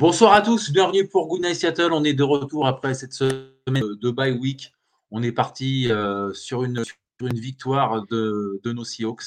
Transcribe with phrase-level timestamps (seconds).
[0.00, 1.92] Bonsoir à tous, bienvenue pour Good Night Seattle.
[1.92, 4.72] On est de retour après cette semaine de bye week.
[5.10, 6.82] On est parti euh, sur, une,
[7.20, 9.24] victoire de, nos Seahawks,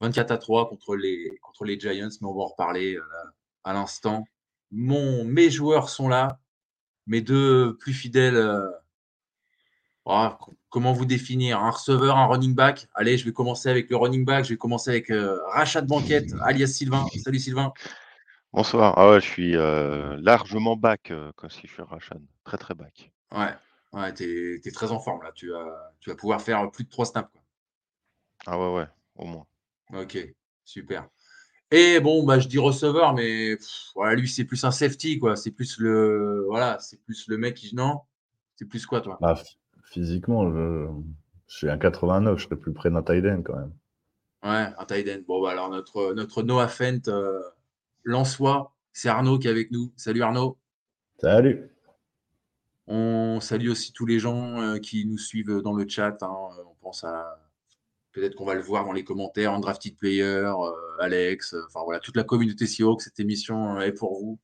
[0.00, 3.02] 24 à 3 contre les, Giants, mais on va en reparler euh,
[3.64, 4.24] à l'instant.
[4.70, 6.38] Mes joueurs sont là,
[7.08, 8.36] mes deux plus fidèles.
[10.08, 11.60] Euh, oh, comment vous définir?
[11.60, 12.88] Un receveur, un running back?
[12.94, 14.44] Allez, je vais commencer avec le running back.
[14.44, 15.12] Je vais commencer avec
[15.52, 17.06] Rachat Banquette, alias Sylvain.
[17.22, 17.72] Salut Sylvain.
[18.52, 18.92] Bonsoir.
[18.98, 22.20] Ah ouais, je suis euh, largement back euh, quand si je suis Rachan.
[22.44, 23.10] Très très back.
[23.34, 23.54] Ouais,
[23.94, 25.32] ouais tu es, très en forme là.
[25.34, 27.30] Tu vas, tu vas pouvoir faire plus de 3 snaps.
[27.32, 27.40] Quoi.
[28.46, 29.46] Ah ouais, ouais, au moins.
[29.94, 30.18] Ok,
[30.64, 31.08] super.
[31.70, 33.56] Et bon, bah, je dis receveur, mais
[33.94, 35.34] voilà, lui, c'est plus un safety, quoi.
[35.34, 36.44] C'est plus le.
[36.46, 37.74] Voilà, c'est plus le mec qui.
[37.74, 38.02] Non?
[38.56, 39.16] C'est plus quoi, toi?
[39.18, 39.42] Bah,
[39.92, 40.88] Physiquement, je...
[41.46, 43.72] je, suis un 89, je serais plus près d'un tight end quand même.
[44.42, 45.22] Ouais, un tight end.
[45.28, 47.08] Bon, bah, alors notre, notre Noah Fent.
[47.08, 47.40] Euh,
[48.04, 48.74] Lançois.
[48.92, 49.92] C'est Arnaud qui est avec nous.
[49.96, 50.58] Salut Arnaud.
[51.18, 51.70] Salut.
[52.86, 56.22] On salue aussi tous les gens euh, qui nous suivent dans le chat.
[56.22, 56.34] Hein.
[56.66, 57.38] On pense à.
[58.12, 61.98] Peut-être qu'on va le voir dans les commentaires, Drafted Player, euh, Alex, euh, enfin voilà,
[61.98, 64.38] toute la communauté que Cette émission est pour vous.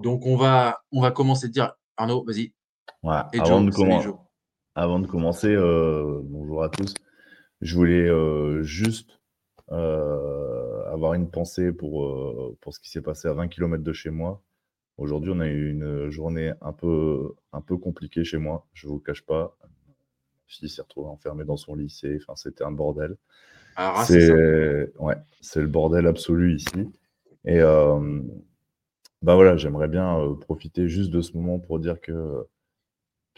[0.00, 2.52] Donc on va, on va commencer à dire, Arnaud, vas-y.
[3.02, 3.70] avant, de
[4.74, 6.94] avant, de commencer, bonjour à tous.
[7.60, 8.08] Je voulais
[8.62, 9.20] juste
[10.90, 14.10] avoir une pensée pour, euh, pour ce qui s'est passé à 20 km de chez
[14.10, 14.42] moi.
[14.98, 18.90] Aujourd'hui, on a eu une journée un peu, un peu compliquée chez moi, je ne
[18.90, 19.56] vous le cache pas.
[19.62, 19.68] Ma
[20.46, 23.16] fille s'est retrouvée enfermée dans son lycée, enfin, c'était un bordel.
[23.76, 24.30] Ah, c'est
[24.98, 25.16] ouais,
[25.56, 26.90] le bordel absolu ici.
[27.46, 28.20] Et euh,
[29.22, 32.46] bah voilà, j'aimerais bien euh, profiter juste de ce moment pour dire que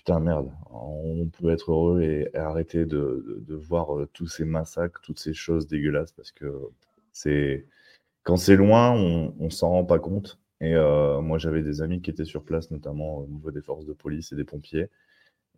[0.05, 5.35] putain merde, on peut être heureux et, arrêter de, voir tous ces massacres, toutes ces
[5.35, 6.71] choses dégueulasses parce que
[8.23, 10.39] quand c'est loin, on, s'en rend pas compte.
[10.61, 13.85] Et euh, moi, j'avais des amis qui étaient sur place, notamment au niveau des forces
[13.85, 14.89] de police et des pompiers.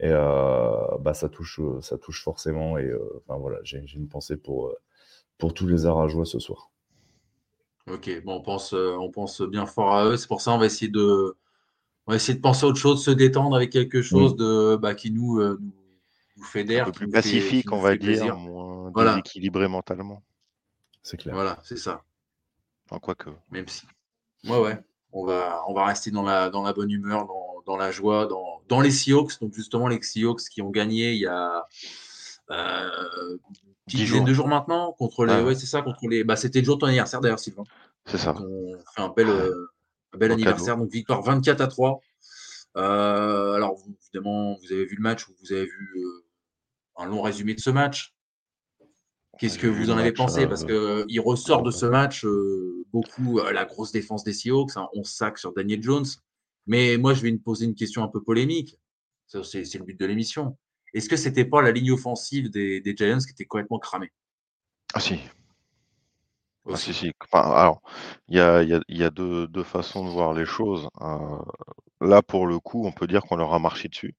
[0.01, 2.79] Et euh, bah, ça touche, ça touche forcément.
[2.79, 4.75] Et euh, voilà, j'ai une pensée pour
[5.39, 6.71] tous les Arajois ce soir.
[7.91, 10.17] Ok, bon, on pense, on pense bien fort à eux.
[10.17, 11.37] C'est pour ça on va essayer de,
[12.07, 14.95] on va essayer de penser à autre chose, se détendre avec quelque chose de, bah,
[14.95, 16.89] qui nous, nous, fédère.
[16.89, 20.23] Un peu plus pacifique, on va dire, moins déséquilibré mentalement.
[21.03, 21.35] C'est clair.
[21.35, 22.03] Voilà, c'est ça.
[22.89, 23.31] Enfin, quoi que.
[23.51, 23.87] Même si.
[24.45, 24.79] Ouais, ouais.
[25.13, 28.27] On va, on va rester dans la, dans la bonne humeur, dans, dans la joie,
[28.27, 29.39] dans, dans les Seahawks.
[29.41, 31.67] Donc, justement, les Seahawks qui ont gagné il y a.
[32.51, 33.39] Euh,
[33.87, 35.33] dizaine de jours maintenant contre les.
[35.33, 35.45] Ah.
[35.45, 36.25] Ouais, c'est ça, contre les.
[36.25, 37.65] Bah, c'était le jour de ton anniversaire d'ailleurs, Sylvain.
[38.07, 38.35] C'est ça.
[38.39, 39.69] on fait un bel, euh,
[40.15, 40.77] un bel anniversaire.
[40.77, 42.01] Donc, victoire 24 à 3.
[42.77, 46.25] Euh, alors, évidemment, vous avez vu le match, vous avez vu euh,
[46.97, 48.15] un long résumé de ce match.
[49.39, 50.47] Qu'est-ce que vous en avez pensé?
[50.47, 54.77] Parce euh, qu'il ressort de ce match euh, beaucoup euh, la grosse défense des Seahawks,
[54.77, 56.07] hein, on sac sur Daniel Jones.
[56.67, 58.79] Mais moi, je vais me poser une question un peu polémique.
[59.27, 60.57] C'est le but de l'émission.
[60.93, 64.13] Est-ce que c'était pas la ligne offensive des, Giants qui était complètement cramée?
[64.95, 65.19] Ah si.
[66.71, 67.13] Ah, si, si.
[67.33, 67.83] alors,
[68.29, 70.89] il y a, deux, façons de voir les choses.
[72.01, 74.15] là, pour le coup, on peut dire qu'on leur a marché dessus.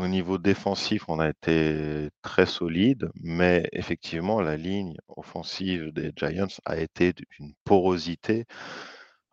[0.00, 6.46] Au niveau défensif, on a été très solide, mais effectivement, la ligne offensive des Giants
[6.64, 8.46] a été d'une porosité.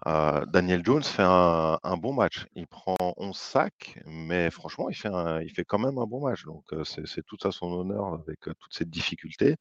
[0.06, 2.46] Euh, Daniel Jones fait un, bon match.
[2.56, 5.10] Il prend 11 sacs, mais franchement, il fait,
[5.44, 6.44] il fait quand même un bon match.
[6.46, 9.56] Donc, euh, c'est tout à son honneur avec euh, toutes ces difficultés.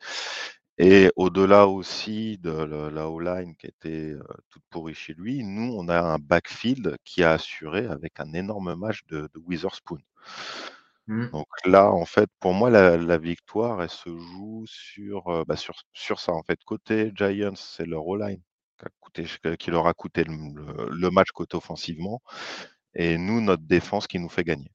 [0.79, 4.15] Et au-delà aussi de la O-line qui était
[4.51, 8.75] toute pourrie chez lui, nous, on a un backfield qui a assuré avec un énorme
[8.75, 9.99] match de, de Witherspoon.
[11.07, 11.31] Mmh.
[11.31, 16.21] Donc là, en fait, pour moi, la, victoire, elle se joue sur, bah, sur, sur
[16.21, 16.33] ça.
[16.33, 18.43] En fait, côté Giants, c'est leur O-line
[19.59, 22.23] qui, leur a coûté le, match côté offensivement.
[22.95, 24.71] Et nous, notre défense qui nous fait gagner.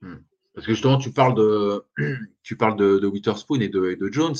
[0.00, 0.16] Mmh.
[0.54, 1.84] Parce que justement, tu parles de,
[2.42, 4.36] tu parles de, Witherspoon et de, de Jones.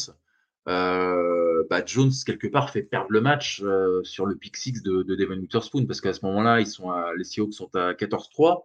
[0.69, 3.63] Euh, bah, Jones, quelque part, fait perdre le match
[4.03, 7.55] sur le pick 6 de, Devon Witherspoon parce qu'à ce moment-là, ils sont les Seahawks
[7.55, 8.65] sont à 14-3.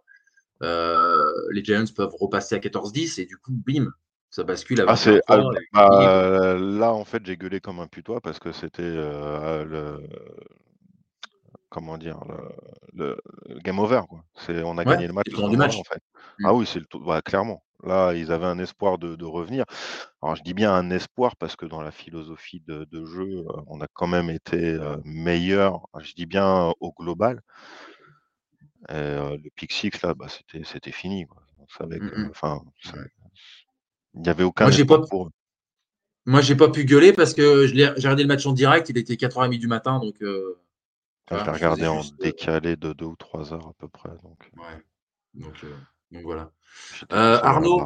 [0.62, 3.92] Euh, les Giants peuvent repasser à 14-10 et du coup, bim,
[4.30, 4.94] ça bascule ah,
[5.28, 5.40] ah
[5.72, 10.08] bah, là, en fait, j'ai gueulé comme un putois parce que c'était euh, le.
[11.70, 12.20] Comment dire
[12.94, 13.20] le,
[13.62, 14.02] game over.
[14.08, 14.24] Quoi.
[14.64, 15.28] On a gagné le match.
[15.34, 16.02] En fait.
[16.38, 16.46] Mmh.
[16.46, 16.86] Ah oui, c'est le.
[17.04, 17.62] Bah, clairement.
[17.84, 19.64] Là, ils avaient un espoir de, revenir.
[20.20, 23.80] Alors, je dis bien un espoir parce que dans la philosophie de, jeu, euh, on
[23.80, 25.86] a quand même été meilleur.
[26.00, 27.40] Je dis bien au global.
[28.90, 31.24] Et, le pick six, là, bah, c'était fini.
[31.80, 32.62] Mmh enfin,
[34.14, 35.00] il n'y avait aucun Moi, j'ai pas...
[35.00, 35.30] pour
[36.26, 38.88] Moi, j'ai pas pu gueuler parce que j'ai regardé le match en direct.
[38.88, 40.16] Il était 4h30 du matin, donc.
[40.22, 40.58] Euh,
[41.30, 44.08] je l'ai regardé en décalé de 2 ou 3 heures à peu près.
[44.22, 44.82] Donc, ouais.
[45.34, 45.66] donc,
[46.10, 46.50] donc voilà.
[47.10, 47.82] Arnaud,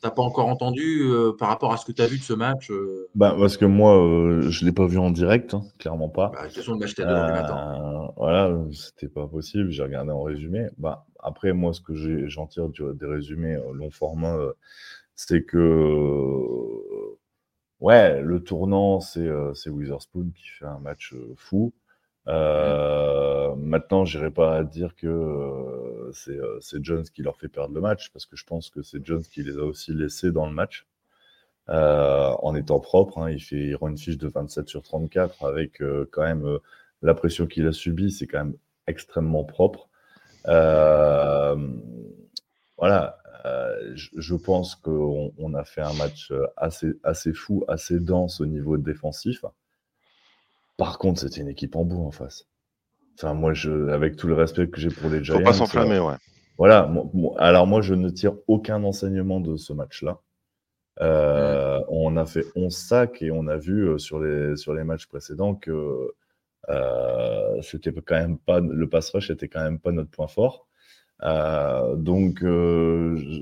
[0.00, 2.32] T'as pas encore entendu euh, par rapport à ce que tu as vu de ce
[2.32, 3.10] match euh?
[3.14, 6.32] bah, Parce que moi, euh, je ne l'ai pas vu en direct, hein, clairement pas.
[6.32, 9.70] Bah, de m'acheter à Voilà, c'était pas possible.
[9.70, 10.68] J'ai regardé en résumé.
[10.78, 11.94] Bah, après, moi, ce que
[12.28, 14.38] j'en tire des résumés long format,
[15.26, 17.16] c'est que
[17.80, 19.28] ouais, le tournant, c'est
[19.68, 21.72] Witherspoon qui fait un match fou.
[22.28, 27.80] Euh, maintenant, j'irai pas dire que euh, euh, c'est Jones qui leur fait perdre le
[27.80, 30.52] match, parce que je pense que c'est Jones qui les a aussi laissés dans le
[30.52, 30.86] match.
[31.68, 33.30] en étant propre, hein.
[33.30, 36.58] il, fait, il rend une fiche de 27 sur 34 avec quand même
[37.02, 38.56] la pression qu'il a subie, c'est quand même
[38.86, 39.88] extrêmement propre.
[42.78, 48.40] voilà, je, je, pense qu'on on a fait un match assez, assez fou, assez dense
[48.40, 49.44] au niveau défensif.
[50.76, 52.46] Par contre, c'était une équipe en bout en face.
[53.18, 55.36] Enfin, moi, je, avec tout le respect que j'ai pour les Giants.
[55.38, 56.14] Faut pas s'enflammer, ouais.
[56.56, 56.90] Voilà.
[57.38, 60.20] alors, moi, je ne tire aucun enseignement de ce match-là.
[61.00, 64.84] Euh, on a fait 11 sacs et on a vu euh, sur les, sur les
[64.84, 66.12] matchs précédents que
[66.68, 70.66] euh, c'était quand même pas le pass rush était quand même pas notre point fort.
[71.22, 72.44] Donc,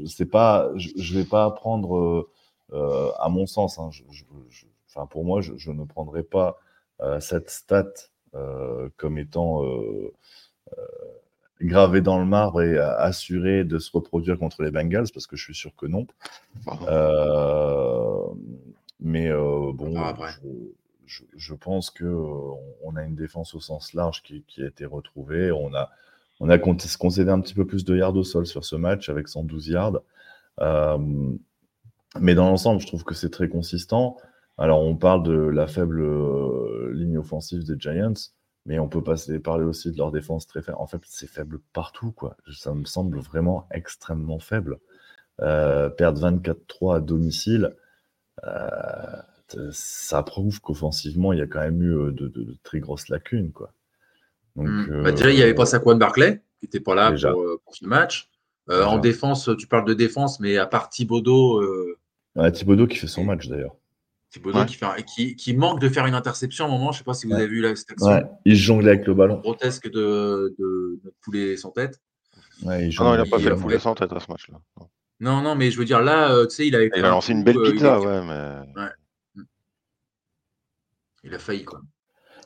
[0.06, 2.28] c'est pas, je, ne vais pas prendre,
[2.72, 3.90] à mon sens, hein,
[4.88, 6.58] enfin pour moi, je, ne prendrai pas
[7.00, 7.92] euh, cette stat
[8.34, 10.12] euh, comme étant euh,
[11.60, 15.44] gravé dans le marbre et assuré de se reproduire contre les Bengals parce que je
[15.44, 16.06] suis sûr que non.
[19.00, 20.14] mais bon, ah,
[21.06, 22.04] je, pense que
[22.82, 25.52] on a une défense au sens large qui, a été retrouvée.
[25.52, 25.90] On a,
[26.40, 29.28] on a concédé un petit peu plus de yards au sol sur ce match avec
[29.28, 30.00] 112 yards.
[32.20, 34.16] mais dans l'ensemble, je trouve que c'est très consistant.
[34.58, 38.14] Alors, on parle de la faible euh, ligne offensive des Giants,
[38.66, 40.78] mais on peut passer, parler aussi de leur défense très faible.
[40.80, 42.36] En fait, c'est faible partout, quoi.
[42.52, 44.80] Ça me semble vraiment extrêmement faible.
[45.40, 47.76] Euh, perdre 24-3 à domicile,
[48.44, 49.22] euh,
[49.70, 53.52] ça prouve qu'offensivement, il y a quand même eu de, très grosses lacunes.
[54.58, 55.02] Donc, hmm.
[55.02, 58.28] bah, déjà, il n'y avait pas Saquon Barclay, qui n'était pas là pour, ce match.
[58.68, 61.62] en défense, tu parles de défense, mais à part Thibodeau.
[62.36, 63.74] Ouais, Thibodeau qui fait son match d'ailleurs.
[64.30, 64.66] Thibaudot
[65.06, 66.92] qui, qui, manque de faire une interception à un moment.
[66.92, 68.08] Je ne sais pas si vous avez vu la, cette action.
[68.08, 68.24] Ouais.
[68.44, 69.38] Il jonglait avec le ballon.
[69.38, 72.00] Grotesque de, de, de poulet sans tête.
[72.62, 74.58] Ouais, il ah non, il n'a pas fait le poulet sans tête à ce match-là.
[75.20, 76.90] Non, non, mais je veux dire, là, euh, tu sais, il avait.
[76.94, 78.80] Il a lancé une belle euh, pizza, ouais, mais.
[78.80, 79.44] Ouais.
[81.24, 81.80] Il a failli, quoi.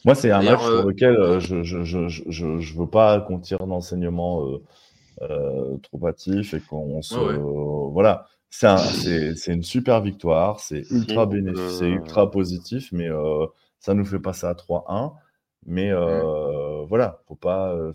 [0.04, 3.20] Moi, c'est un match sur euh, lequel je ne je, je, je, je, veux pas
[3.20, 4.44] qu'on tire d'enseignement
[5.20, 7.14] euh, trop hâtif et qu'on se.
[7.14, 13.46] Voilà c'est une super victoire, c'est ultra bénéfique, c'est ultra positif, mais euh,
[13.80, 15.14] ça nous fait passer à 3-1.
[15.64, 17.72] Mais euh, voilà, faut pas.
[17.72, 17.92] Euh,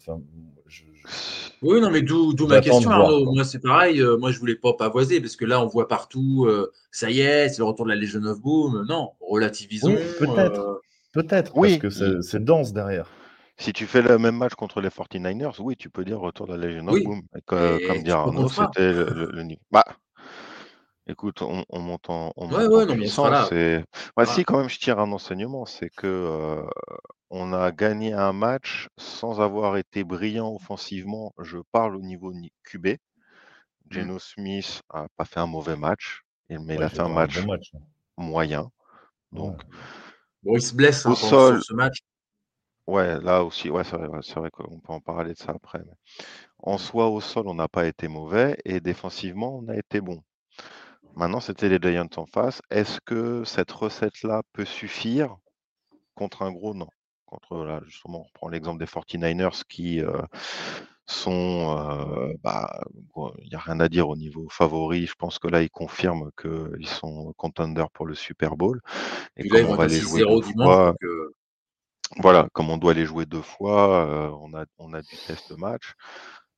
[1.61, 4.01] oui, non, mais d'où ma question, Moi, c'est pareil.
[4.19, 6.49] moi, je voulais pas pavoiser parce que là, on voit partout,
[6.91, 8.85] ça y est, c'est le retour de la Legion of Boom.
[8.87, 9.95] Non, relativisons.
[10.19, 10.81] peut-être.
[11.17, 11.79] Peut-être, oui.
[11.79, 13.09] parce que c'est dense derrière.
[13.57, 16.53] Si tu fais le même match contre les 49ers, oui, tu peux dire retour de
[16.53, 17.23] la Legion of Boom.
[17.47, 19.83] Comme, comme dire Arnaud, c'était le, le, Bah,
[21.07, 22.49] Écoute, on, monte en, on
[22.93, 23.49] puissance.
[24.25, 26.61] si, quand même, je tire un enseignement, c'est que
[27.31, 31.33] on a gagné un match sans avoir été brillant offensivement.
[31.41, 32.31] Je parle au niveau
[32.63, 32.87] QB.
[32.87, 32.95] Mmh.
[33.89, 37.79] Geno Smith a pas fait un mauvais match, mais il a fait un match, hein.
[38.17, 38.69] moyen.
[39.31, 39.61] Donc,
[40.43, 41.97] bon, il se blesse hein, au sol, ce match.
[42.87, 45.83] Ouais, là aussi, ouais, c'est vrai, qu'on peut en parler de ça après.
[46.59, 50.23] En soi, au sol, on n'a pas été mauvais et défensivement, on a été bon.
[51.15, 52.61] Maintenant, c'était les Giants en face.
[52.69, 55.35] Est-ce que cette recette-là peut suffire?
[56.15, 56.87] Contre un gros non
[57.25, 60.21] Contre, là, justement, on prend l'exemple des 49ers qui euh,
[61.07, 61.77] sont.
[61.77, 62.81] Euh, bah,
[63.41, 65.05] il n'y a rien à dire au niveau favori.
[65.07, 68.81] Je pense que là, ils confirment qu'ils sont contenders pour le Super Bowl.
[69.35, 70.93] Et comme on va les jouer deux fois.
[71.03, 71.29] Euh
[72.19, 75.57] voilà, comme on doit les jouer deux fois, on, a, on a du test de
[75.57, 75.93] match.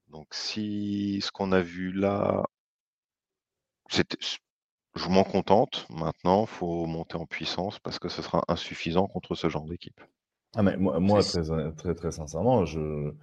[0.08, 2.44] Donc, si ce qu'on a vu là,
[3.89, 4.18] c'était
[4.96, 5.86] je m'en contente.
[5.89, 10.01] Maintenant, il faut monter en puissance parce que ce sera insuffisant contre ce genre d'équipe.
[10.56, 13.13] Ah mais moi, très, très, très sincèrement, je,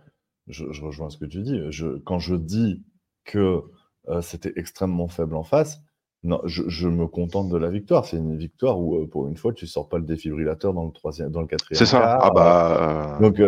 [0.48, 1.60] je, rejoins ce que tu dis.
[1.70, 2.82] Je, quand je dis
[3.24, 3.62] que
[4.08, 5.82] euh, c'était extrêmement faible en face,
[6.22, 8.04] Non, je, me contente de la victoire.
[8.04, 10.92] C'est une victoire où, euh, pour une fois, tu sors pas le défibrillateur dans le
[10.92, 11.78] troisième, dans le quatrième.
[11.78, 12.18] C'est ça.
[12.20, 13.18] Ah bah.
[13.20, 13.40] Donc,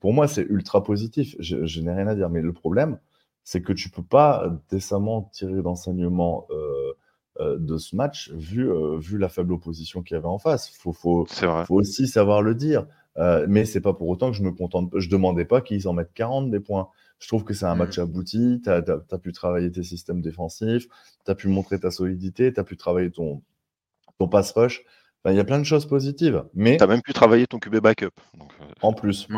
[0.00, 1.36] pour moi, c'est ultra positif.
[1.38, 2.30] Je, je n'ai rien à dire.
[2.30, 2.98] Mais le problème,
[3.44, 6.46] c'est que tu peux pas décemment tirer d'enseignement
[7.40, 10.70] de ce match vu, vu la faible opposition qu'il y avait en face.
[10.70, 12.86] Il faut, faut, faut, aussi savoir le dire.
[13.16, 14.90] Mais c'est pas pour autant que je me contente.
[14.96, 16.88] Je demandais pas qu'ils en mettent 40 des points.
[17.18, 18.02] Je trouve que c'est un match mmh.
[18.02, 18.60] abouti.
[18.64, 20.88] Tu as, pu travailler tes systèmes défensifs,
[21.24, 23.42] tu as pu montrer ta solidité, tu as pu travailler ton,
[24.18, 24.82] ton pass rush.
[25.26, 26.44] Il y a plein de choses positives.
[26.54, 26.76] Mais...
[26.76, 28.10] Tu as même pu travailler ton QB backup.
[28.40, 28.44] Euh,
[28.82, 29.28] en plus.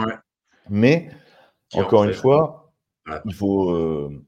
[0.70, 1.10] Mais,
[1.74, 2.72] encore une fois,
[3.26, 4.24] il faut euh,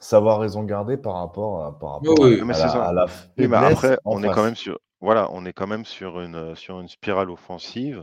[0.00, 4.44] savoir raison garder par rapport à, par rapport à, la, mais après, on est quand
[4.44, 8.02] même sur, voilà, on est quand même sur une, sur une spirale offensive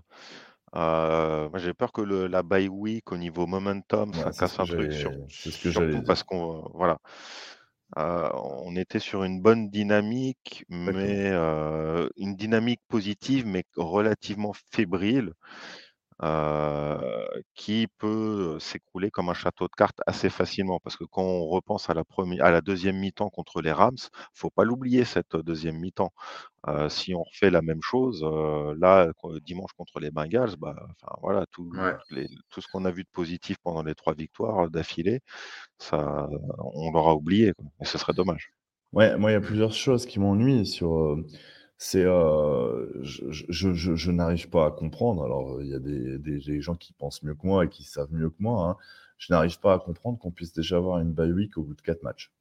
[0.76, 4.66] euh, moi, j'ai peur que le, la bye week au niveau momentum, ça casse un
[4.66, 4.92] truc.
[4.92, 6.98] Sur, ce que surtout parce qu'on voilà,
[7.98, 15.34] euh, on était sur une bonne dynamique, mais euh, une dynamique positive, mais relativement fébrile.
[16.22, 20.80] Euh, qui peut s'écrouler comme un château de cartes assez facilement.
[20.80, 23.98] Parce que quand on repense à la, première, à la deuxième mi-temps contre les Rams,
[24.34, 26.12] faut pas l'oublier cette deuxième mi-temps.
[26.68, 30.76] Euh, si on refait la même chose, euh, là, dimanche contre les Bengals, bah,
[31.22, 31.72] voilà, tout,
[32.50, 35.22] tout ce qu'on a vu de positif pendant les trois victoires d'affilée,
[35.80, 36.30] ça,
[36.60, 37.54] on l'aura oublié.
[37.82, 38.54] Et ce serait dommage.
[38.94, 41.18] Ouais, moi, il y a plusieurs choses qui m'ennuient sur
[41.78, 45.24] c'est, euh, je n'arrive pas à comprendre.
[45.24, 48.30] Alors, il y a des gens qui pensent mieux que moi et qui savent mieux
[48.30, 48.78] que moi, hein.
[49.18, 51.82] Je n'arrive pas à comprendre qu'on puisse déjà avoir une bye week au bout de
[51.82, 52.34] quatre matchs.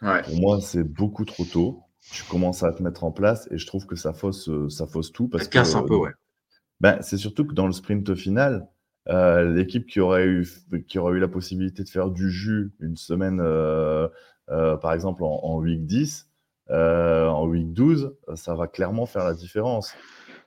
[0.00, 1.82] Pour moi, c'est beaucoup trop tôt.
[2.12, 5.10] Tu commences à te mettre en place et je trouve que ça fausse, ça fausse
[5.10, 6.12] tout parce Ça casse un peu, ouais.
[6.80, 8.68] ben, c'est surtout que dans le sprint final,
[9.08, 10.46] euh, l'équipe qui aurait eu
[10.88, 14.08] qui aurait eu la possibilité de faire du jus une semaine, euh,
[14.48, 16.28] par exemple en en week 10
[16.70, 19.94] euh, en week 12, ça va clairement faire la différence.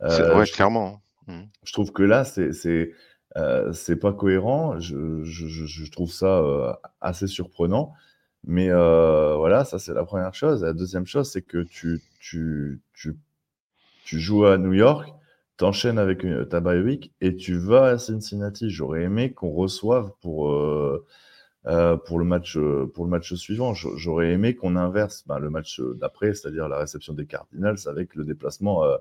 [0.02, 1.02] Euh, ouais, clairement.
[1.28, 1.34] Hein.
[1.34, 1.48] Mmh.
[1.64, 2.92] Je trouve que là, c'est c'est
[3.38, 4.80] euh, pas cohérent.
[4.80, 7.94] Je, je, je, trouve ça assez surprenant.
[8.44, 10.64] Mais voilà, ça c'est la première chose.
[10.64, 13.18] La deuxième chose, c'est que tu, tu, tu,
[14.04, 15.14] tu, joues à New York,
[15.58, 18.70] tu enchaînes avec ta bye week et tu vas à Cincinnati.
[18.70, 20.50] J'aurais aimé qu'on reçoive pour
[21.68, 23.74] euh, pour, le match, euh, pour le match suivant.
[23.74, 28.24] J'aurais aimé qu'on inverse ben, le match d'après, c'est-à-dire la réception des Cardinals avec le
[28.24, 28.98] déplacement euh,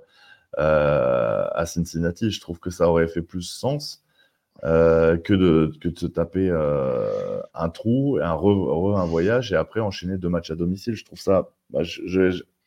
[1.53, 2.33] à Cincinnati.
[2.33, 4.03] Je trouve que ça aurait fait plus sens
[4.63, 6.51] que, de, que de se taper
[7.55, 10.95] un trou, un, un voyage et après enchaîner deux matchs à domicile.
[10.95, 11.83] Je trouve ça, bah,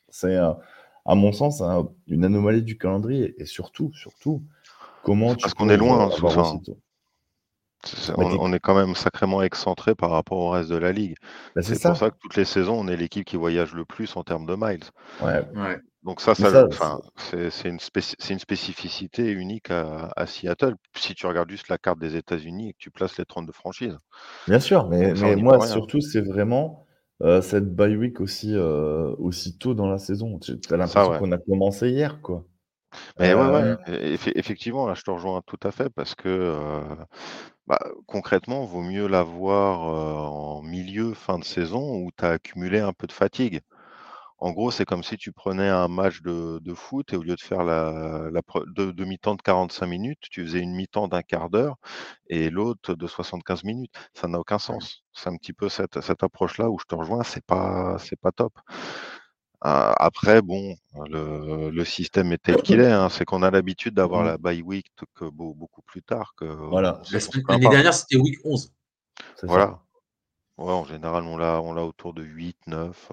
[0.08, 1.62] c'est à mon sens
[2.06, 4.42] une anomalie du calendrier et surtout, surtout,
[5.02, 6.62] comment Parce qu'on est loin, hein,
[8.16, 11.16] on, est quand même sacrément excentré par rapport au reste de la ligue.
[11.56, 14.16] Bah, c'est pour ça que toutes les saisons, on est l'équipe qui voyage le plus
[14.16, 14.84] en termes de miles.
[16.04, 20.74] Donc ça, c'est une, spécificité unique à, Seattle.
[20.96, 23.96] Si tu regardes juste la carte des États-Unis et que tu places les 32 franchises.
[24.48, 26.86] Bien sûr, mais, moi, surtout, c'est vraiment
[27.22, 30.40] euh, cette bye week aussi, euh, aussi tôt dans la saison.
[30.40, 32.44] Tu as l'impression qu'on a commencé hier, quoi.
[33.18, 36.58] Mais ouais, ouais, euh, effectivement, là, je te rejoins tout à fait parce que
[37.66, 42.92] bah, concrètement, vaut mieux l'avoir en milieu, fin de saison où tu as accumulé un
[42.92, 43.60] peu de fatigue.
[44.38, 47.40] En gros, c'est comme si tu prenais un match de, foot et au lieu de
[47.40, 48.30] faire la,
[48.66, 51.76] de, mi-temps de 45 minutes, tu faisais une mi-temps d'un quart d'heure
[52.28, 53.94] et l'autre de 75 minutes.
[54.14, 55.04] Ça n'a aucun sens.
[55.12, 58.32] C'est un petit peu cette, cette approche-là où je te rejoins, c'est pas, c'est pas
[58.32, 58.52] top.
[59.64, 60.74] Après, bon,
[61.08, 62.90] le, système est tel qu'il est.
[62.90, 63.08] Hein.
[63.08, 64.26] C'est qu'on a l'habitude d'avoir mmh.
[64.26, 66.34] la bye week que beaucoup plus tard.
[66.36, 67.02] Que voilà.
[67.48, 68.72] L'année dernière, c'était week 11.
[69.42, 69.80] Voilà.
[70.58, 73.12] Ouais, en général, on l'a, on l'a autour de 8, 9.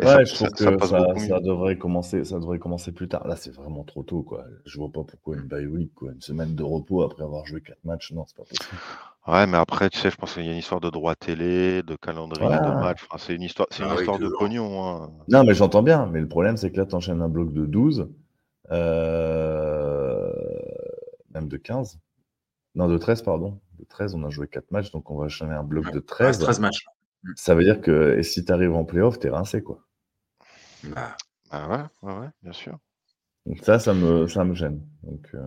[0.00, 3.26] Ouais, je trouve que ça, devrait commencer, ça devrait commencer plus tard.
[3.28, 4.44] Là, c'est vraiment trop tôt, quoi.
[4.64, 6.12] Je vois pas pourquoi une bye week, quoi.
[6.12, 8.80] Une semaine de repos après avoir joué quatre matchs, non, c'est pas possible.
[9.28, 11.82] Ouais, mais après, tu sais, je pense qu'il y a une histoire de droit télé,
[11.82, 13.06] de calendrier de match.
[13.18, 14.84] c'est une histoire, c'est une ah histoire de pognon.
[14.84, 15.10] Hein.
[15.28, 16.06] Non, mais j'entends bien.
[16.06, 18.08] Mais le problème, c'est que là, tu enchaînes un bloc de 12,
[18.72, 20.32] euh,
[21.34, 22.00] même de 15.
[22.74, 23.60] Non, de 13, pardon.
[23.78, 26.38] De 13, on a joué 4 matchs, donc on va enchaîner un bloc de 13.
[26.38, 26.86] 13 matchs.
[27.22, 27.32] Mmh.
[27.36, 29.84] Ça veut dire que et si tu arrives en playoff, tu es rincé, quoi.
[30.84, 31.16] Bah,
[31.50, 32.78] bah ouais, ouais, bien sûr.
[33.46, 34.84] Donc ça, ça me, ça me gêne.
[35.02, 35.40] Donc, euh,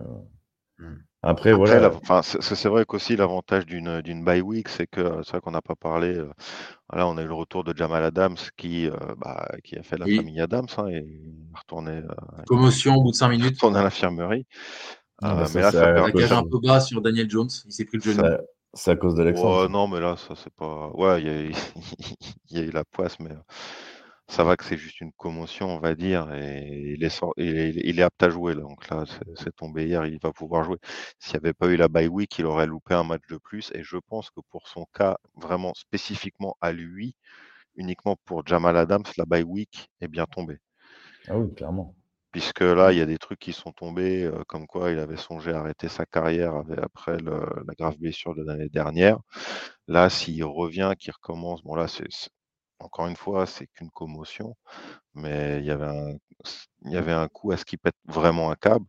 [0.78, 0.96] mmh.
[1.22, 1.90] Après, voilà.
[2.22, 5.74] c'est vrai qu'aussi l'avantage d'une d'une bye week, c'est que c'est vrai qu'on n'a pas
[5.74, 6.14] parlé.
[6.16, 6.30] Euh,
[6.92, 9.98] là, on a eu le retour de Jamal Adams qui, euh, bah, qui a fait
[9.98, 11.04] la famille Adams hein, et
[11.52, 12.02] retourné.
[12.46, 13.56] Commotion au bout de 5 minutes.
[13.56, 14.46] Retourné à l'infirmerie.
[15.20, 17.50] mais là, ça, ça un peu bas sur Daniel Jones.
[17.64, 18.22] Il s'est pris le genou.
[18.74, 19.68] C'est à cause d'Alexandre.
[19.68, 20.90] non, mais là, ça, c'est pas.
[20.94, 21.50] Ouais, il y, a...
[22.50, 23.30] y, a eu la poisse, mais
[24.28, 28.02] ça va que c'est juste une commotion, on va dire, et il est, il est,
[28.02, 28.54] apte à jouer.
[28.54, 28.62] Là.
[28.62, 29.04] Donc là,
[29.36, 30.78] c'est tombé hier, il va pouvoir jouer.
[31.18, 33.70] S'il n'y avait pas eu la bye week, il aurait loupé un match de plus.
[33.74, 37.14] Et je pense que pour son cas, vraiment spécifiquement à lui,
[37.76, 40.58] uniquement pour Jamal Adams, la bye week est bien tombée.
[41.28, 41.94] Ah oui, clairement.
[42.36, 45.16] Puisque là, il y a des trucs qui sont tombés, euh, comme quoi il avait
[45.16, 46.52] songé à arrêter sa carrière
[46.82, 49.18] après la grave blessure de l'année dernière.
[49.88, 52.04] Là, s'il revient, qu'il recommence, bon là, c'est
[52.78, 54.54] encore une fois, c'est qu'une commotion,
[55.14, 58.84] mais il y avait un, coup à ce qui pète vraiment un câble.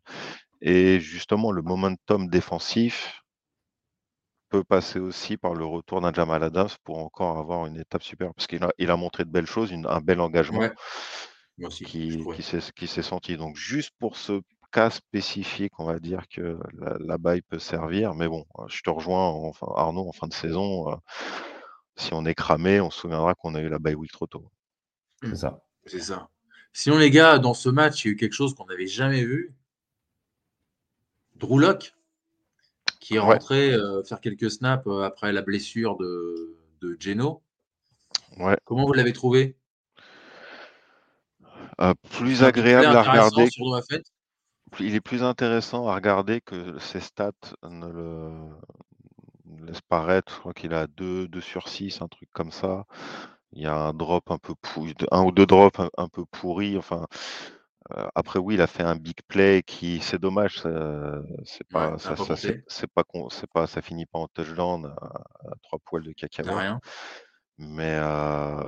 [0.60, 3.22] Et justement, le momentum défensif
[4.50, 8.36] peut passer aussi par le retour d'un Jamal Adams pour encore avoir une étape supérieure.
[8.36, 10.68] Parce qu'il a, il a montré de belles choses, un bel engagement
[11.70, 12.24] qui,
[12.76, 13.38] qui s'est senti.
[13.38, 18.14] Donc, juste pour ce cas spécifique, on va dire que la, la baille peut servir.
[18.16, 20.92] Mais bon, je te rejoins, enfin, Arnaud, en fin de saison.
[20.92, 20.96] Euh,
[21.96, 24.52] si on est cramé, on se souviendra qu'on a eu la bye week trop tôt.
[25.24, 25.64] C'est ça.
[25.86, 26.30] C'est ça.
[26.74, 29.24] Sinon, les gars, dans ce match, il y a eu quelque chose qu'on n'avait jamais
[29.24, 29.56] vu.
[31.36, 31.62] Drew
[33.00, 37.42] qui est rentré euh, faire quelques snaps euh, après la blessure de, de Geno.
[38.38, 38.58] Ouais.
[38.66, 39.56] Comment vous l'avez trouvé?
[41.82, 43.48] Euh, Plus agréable à regarder.
[44.80, 47.32] Il est plus intéressant à regarder que ses stats
[47.64, 48.32] ne le,
[49.66, 52.86] laisse paraître, je crois qu'il a 2, 2 sur 6, un truc comme ça.
[53.54, 56.78] Il y a un drop un peu pourri, un ou deux drops un, peu pourris.
[56.78, 57.06] Enfin,
[57.96, 60.62] euh, après oui, il a fait un big play qui, c'est dommage,
[61.46, 62.16] c'est pas, ça,
[62.68, 65.22] c'est pas, c'est pas, ça finit pas en touchdown à,
[65.64, 66.74] trois poils de cacahuètes.
[67.58, 68.64] Mais euh,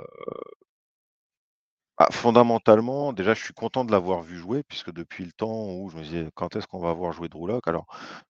[2.01, 5.89] ah, fondamentalement, déjà, je suis content de l'avoir vu jouer, puisque depuis le temps où
[5.89, 7.87] je me disais quand est-ce qu'on va voir jouer Drew Alors,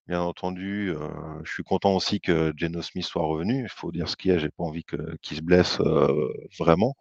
[0.08, 1.08] bien entendu, euh,
[1.44, 3.62] je suis content aussi que Geno Smith soit revenu.
[3.62, 4.84] Il faut dire ce qu'il y a, j'ai pas envie
[5.22, 6.96] qu'il se blesse euh, vraiment.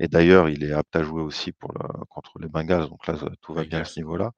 [0.00, 3.14] Et d'ailleurs, il est apte à jouer aussi pour le, contre les Bengals, donc là,
[3.40, 4.32] tout va bien à ce niveau-là.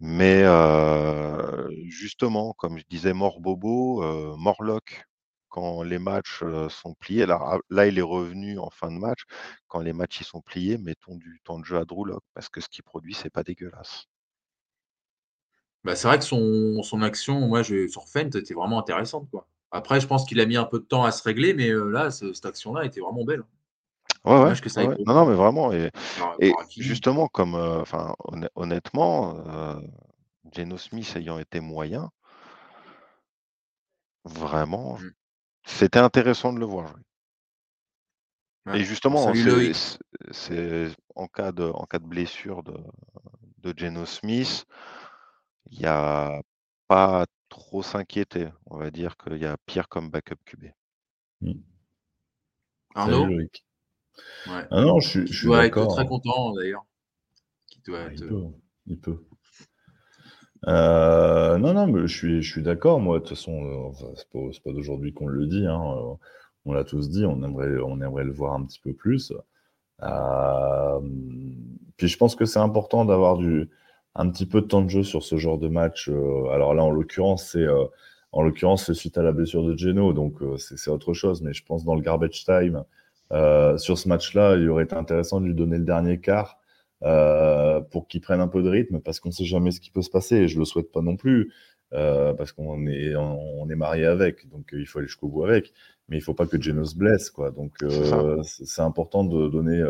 [0.00, 4.02] Mais euh, justement, comme je disais, mort Bobo,
[4.36, 5.04] Morlock,
[5.50, 7.26] quand les matchs sont pliés.
[7.26, 9.24] Là, là, il est revenu en fin de match.
[9.68, 12.60] Quand les matchs y sont pliés, mettons du temps de jeu à Drew parce que
[12.60, 14.06] ce qu'il produit, c'est pas dégueulasse.
[15.84, 19.28] Bah, c'est vrai que son, son action, moi, je, sur Fent, était vraiment intéressante.
[19.30, 19.46] Quoi.
[19.70, 22.10] Après, je pense qu'il a mis un peu de temps à se régler, mais là,
[22.10, 23.44] cette action-là était vraiment belle.
[24.24, 25.72] Ouais, ouais, Non, non, mais vraiment.
[25.72, 25.90] Et,
[26.40, 28.14] et justement, comme, enfin,
[28.54, 29.42] honnêtement,
[30.52, 32.10] Geno Smith ayant été moyen,
[34.24, 35.10] vraiment, mmh.
[35.64, 36.94] C'était intéressant de le voir
[38.74, 39.32] Et justement,
[40.32, 42.76] c'est en cas de en cas de blessure de,
[43.58, 44.64] de Geno Smith,
[45.70, 46.40] il n'y a
[46.88, 48.48] pas trop s'inquiéter.
[48.66, 50.66] On va dire qu'il y a pire comme backup QB.
[51.42, 51.52] Mmh.
[52.94, 53.28] Arnaud?
[53.28, 54.66] Ouais.
[54.70, 55.84] Ah non, je, je suis d'accord.
[55.84, 56.84] être très content d'ailleurs.
[57.92, 58.44] Ah, il, peut,
[58.86, 59.24] il peut.
[60.68, 63.00] Euh, non, non, mais je suis, je suis d'accord.
[63.00, 64.14] Moi, de toute façon, euh,
[64.52, 65.66] c'est pas, d'aujourd'hui qu'on le dit.
[65.66, 66.14] Hein, euh,
[66.66, 67.24] on l'a tous dit.
[67.24, 69.32] On aimerait, on aimerait le voir un petit peu plus.
[71.96, 73.38] puis je pense que c'est important d'avoir
[74.14, 76.08] un petit peu de temps de jeu sur ce genre de match.
[76.52, 77.66] alors là, en l'occurrence, c'est
[78.32, 81.42] en l'occurrence suite à la blessure de Geno, donc c'est autre chose.
[81.42, 82.84] Mais je pense dans le garbage time,
[83.78, 86.59] sur ce match-là, il aurait été intéressant de lui donner le dernier quart
[87.02, 90.02] euh, pour qu'il prenne un peu de rythme parce qu'on sait jamais ce qui peut
[90.02, 91.50] se passer et je le souhaite pas non plus
[91.94, 95.44] euh, parce qu'on est on, est marié avec donc euh, il faut aller jusqu'au bout
[95.44, 95.72] avec.
[96.08, 97.52] Mais il faut pas que Geno se blesse quoi.
[97.52, 97.78] Donc
[98.42, 99.82] c'est important de donner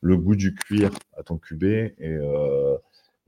[0.00, 2.18] le goût du cuir à ton QB et,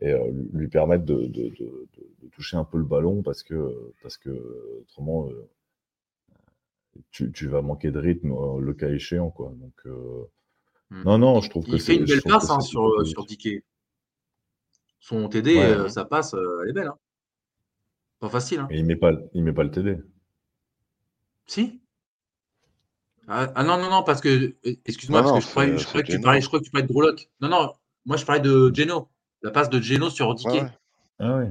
[0.01, 0.15] et
[0.53, 1.89] lui permettre de, de, de,
[2.23, 4.31] de, toucher un peu le ballon parce que parce que
[4.81, 5.29] autrement
[7.11, 9.53] tu, tu, vas manquer de rythme le cas échéant quoi.
[9.61, 9.87] Donc.
[11.05, 13.65] Non, non, je trouve que Il fait une belle passe hein, sur, euh, sur Dickey.
[15.01, 16.89] Son TD, euh, ça passe, euh, elle est belle.
[16.89, 16.99] Hein.
[18.21, 18.61] Pas facile.
[18.61, 18.69] Hein.
[18.71, 19.99] il met pas, il met pas le TD.
[21.47, 21.81] Si
[23.29, 24.55] ah, ah, non, non, non, parce que.
[24.85, 26.93] Excuse-moi, parce que je, croyais, je, que tu parlais, je crois que tu parlais de
[26.93, 27.31] Groloc.
[27.41, 27.73] Non, non,
[28.05, 29.09] moi je parlais de Geno.
[29.43, 30.63] La passe de Geno sur Dickey.
[31.19, 31.47] Ah oui.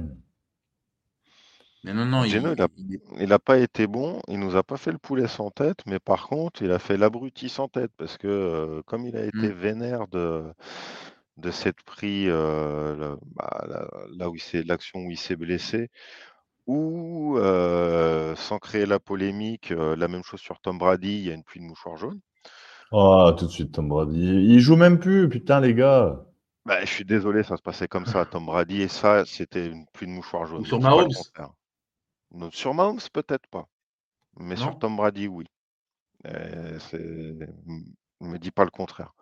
[1.84, 5.26] Mais non, non, il n'a pas été bon, il nous a pas fait le poulet
[5.26, 9.04] sans tête, mais par contre, il a fait l'abruti sans tête parce que euh, comme
[9.04, 9.52] il a été mmh.
[9.52, 10.44] vénère de,
[11.38, 13.66] de cette pris euh, bah,
[14.16, 15.90] là où c'est l'action où il s'est blessé,
[16.68, 21.34] ou euh, sans créer la polémique, la même chose sur Tom Brady, il y a
[21.34, 22.20] une pluie de mouchoirs jaunes.
[22.92, 24.20] Oh, tout de suite, Tom Brady.
[24.20, 26.20] Il joue même plus, putain, les gars.
[26.64, 29.86] Bah, je suis désolé, ça se passait comme ça, Tom Brady, et ça, c'était une
[29.92, 30.64] pluie de mouchoirs jaunes.
[30.64, 31.08] sur Mahomes
[32.50, 33.68] sur Mahomes, peut-être pas.
[34.38, 35.46] Mais sur Tom Brady, oui.
[36.24, 37.48] Ne
[38.20, 39.12] me dis pas le contraire.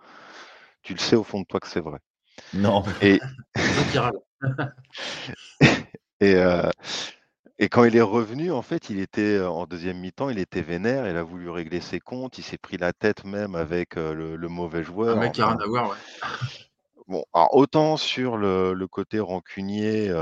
[0.83, 1.99] Tu le sais au fond de toi que c'est vrai.
[2.55, 2.85] Non.
[3.03, 3.21] Et,
[6.21, 6.71] et, euh,
[7.59, 11.09] et quand il est revenu, en fait, il était en deuxième mi-temps, il était vénère,
[11.09, 14.83] il a voulu régler ses comptes, il s'est pris la tête même avec le, mauvais
[14.83, 15.19] joueur.
[15.19, 15.97] Un mec qui a rien à voir, ouais.
[17.11, 20.13] Bon, alors autant sur le, côté rancunier,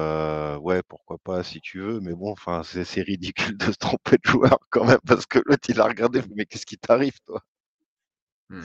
[0.60, 4.30] ouais, pourquoi pas si tu veux, mais bon, enfin, c'est ridicule de se tromper de
[4.30, 7.42] joueur quand même, parce que l'autre, il a regardé, mais qu'est-ce qui t'arrive, toi?
[8.48, 8.62] Mmh.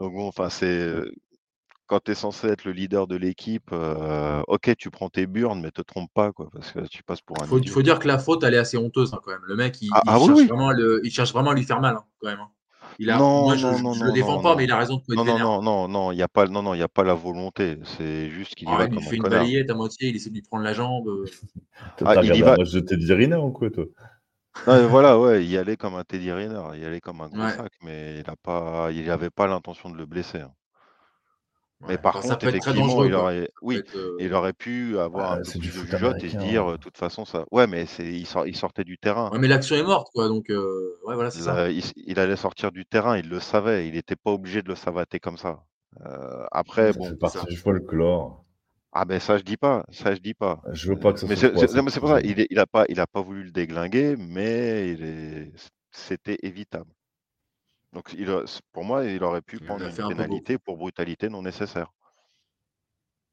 [0.00, 0.92] Donc bon, enfin, c'est
[1.86, 5.70] quand tu es censé être le leader de l'équipe, ok, tu prends tes burnes, mais
[5.70, 7.46] te trompe pas, quoi, parce que tu passes pour un.
[7.62, 9.44] Il faut, dire que la faute, elle est assez honteuse hein, quand même.
[9.46, 12.04] Le mec, il, ah, ah cherche Vraiment il, cherche Vraiment à lui faire mal, hein,
[12.20, 12.40] quand même.
[12.40, 12.50] Hein.
[12.98, 15.24] Il a, non, moi, je ne le défends pas, mais il a raison de non,
[15.24, 17.14] non, non, non, non, il n'y a pas, non, non, il y a pas la
[17.14, 17.78] volonté.
[17.84, 20.34] C'est juste qu'il y va il comme fait une balayette à moitié, il essaie de
[20.34, 21.08] lui prendre la jambe.
[21.08, 21.24] Euh.
[22.04, 22.56] ah, il y va.
[22.64, 23.84] Je t'ai dit Riner ou quoi, toi?
[24.66, 27.48] Voilà, ouais, il y allait comme un Teddy Riner, il y allait comme un gros
[27.48, 30.40] sac, mais il n'avait pas, il pas l'intention de le blesser.
[30.40, 30.52] Hein.
[31.86, 35.58] Mais par contre, effectivement, il aurait, oui, euh, il aurait pu avoir un peu plus
[35.58, 37.44] de jugeote et se dire, de toute façon, ça.
[37.52, 39.30] Ouais, mais c'est, il, sortait du terrain.
[39.30, 40.26] Ouais, mais l'action est morte, quoi.
[40.28, 41.68] Donc, euh, ouais, voilà, c'est ça.
[41.70, 43.86] Il, allait sortir du terrain, il le savait.
[43.86, 45.62] Il n'était pas obligé de le savater comme ça.
[46.04, 47.04] Euh, après, ça bon.
[47.08, 48.44] C'est partie du folklore.
[48.90, 50.62] Ah ben ça je dis pas, ça je dis pas.
[50.72, 51.50] Je veux pas que ça mais soit.
[51.90, 54.96] C'est pour ça, il, il a pas, il a pas voulu le déglinguer, mais
[55.90, 56.90] c'était évitable.
[57.92, 58.28] Donc, il
[58.72, 61.92] pour moi, il aurait pu prendre une pénalité pour brutalité non nécessaire,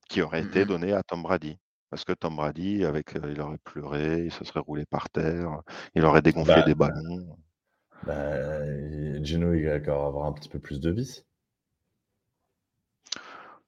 [0.10, 1.58] qui aurait été donnée à Tom Brady.
[1.90, 5.62] Parce que Tom Brady, avec, il aurait pleuré, il se serait roulé par terre,
[5.94, 7.38] il aurait dégonflé bah, des ballons.
[8.06, 11.26] Bah, Gino, il va encore avoir un petit peu plus de vis.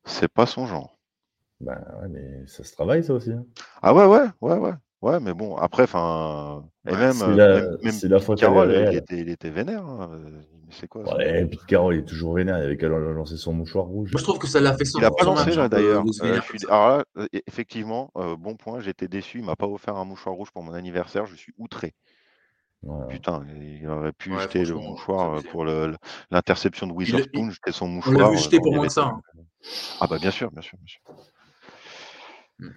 [0.05, 0.97] C'est pas son genre.
[1.59, 3.31] Bah ouais, mais ça se travaille, ça aussi.
[3.31, 3.45] Hein.
[3.81, 4.73] Ah ouais, ouais, ouais, ouais.
[5.01, 6.65] Ouais, mais bon, après, enfin.
[6.87, 9.85] Et même, c'est la, même, la faute Carole, il était, il était vénère.
[9.85, 10.09] Hein.
[10.71, 12.57] C'est quoi ouais, Pete Carroll, il est toujours vénère.
[12.57, 14.11] Il avait qu'à lancer son mouchoir rouge.
[14.11, 15.07] Moi, je trouve que ça l'a fait sortir.
[15.07, 16.03] Il n'a pas lancé, là, d'ailleurs.
[16.23, 19.37] Euh, alors là, euh, effectivement, euh, bon point, j'étais déçu.
[19.39, 21.25] Il m'a pas offert un mouchoir rouge pour mon anniversaire.
[21.25, 21.93] Je suis outré.
[23.09, 28.15] Putain, il aurait pu jeter le mouchoir pour l'interception de Witherspoon, jeter son mouchoir.
[28.15, 29.05] On l'a vu jeter pour moins que ça.
[29.05, 29.21] Hein.
[29.99, 31.01] Ah bah bien sûr, bien sûr, bien sûr.
[32.59, 32.69] Hmm.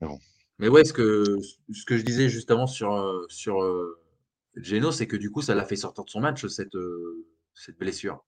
[0.00, 0.18] Mais bon.
[0.62, 1.24] Mais ouais, ce que,
[1.72, 3.98] ce que je disais justement sur, euh, sur euh,
[4.54, 7.76] Geno, c'est que du coup, ça l'a fait sortir de son match, cette, euh, cette
[7.76, 8.24] blessure.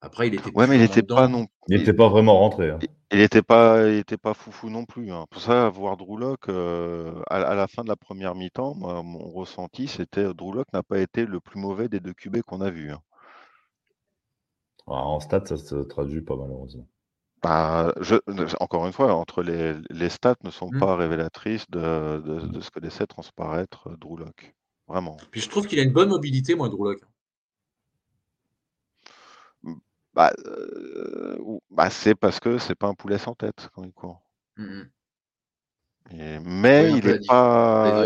[0.00, 1.46] Après, il était ouais, mais il n'était pas non.
[1.68, 2.70] Il n'était pas vraiment rentré.
[2.70, 2.80] Hein.
[3.12, 5.12] Il n'était pas, il était pas foufou non plus.
[5.12, 5.26] Hein.
[5.30, 6.18] Pour ça, voir Drew
[7.28, 11.38] à, la fin de la première mi-temps, mon ressenti, c'était Drew n'a pas été le
[11.38, 12.90] plus mauvais des deux QB qu'on a vus.
[12.90, 13.00] Hein.
[14.86, 16.88] en stade, ça se traduit pas malheureusement.
[17.46, 17.94] Bah,
[18.58, 20.80] encore une fois, entre les, stats ne sont mmh.
[20.80, 24.18] pas révélatrices de, ce que laissait transparaître euh, Drew
[24.88, 25.16] Vraiment.
[25.30, 26.96] Puis je trouve qu'il a une bonne mobilité, moi, Drew
[29.62, 29.74] mmh,
[30.12, 31.38] bah, euh,
[31.70, 34.22] bah, c'est parce que c'est pas un poulet sans tête quand il court.
[34.56, 34.82] Mmh
[36.12, 38.04] mais il est pas,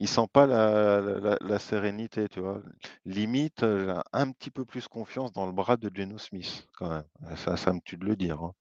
[0.00, 2.60] il, sent pas la, sérénité, tu vois?
[3.04, 7.36] Limite, j'ai un petit peu plus confiance dans le bras de Geno Smith, quand même.
[7.36, 8.42] Ça, ça me tue de le dire.
[8.42, 8.54] Hein.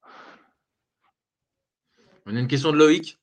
[2.25, 3.17] On a une question de Loïc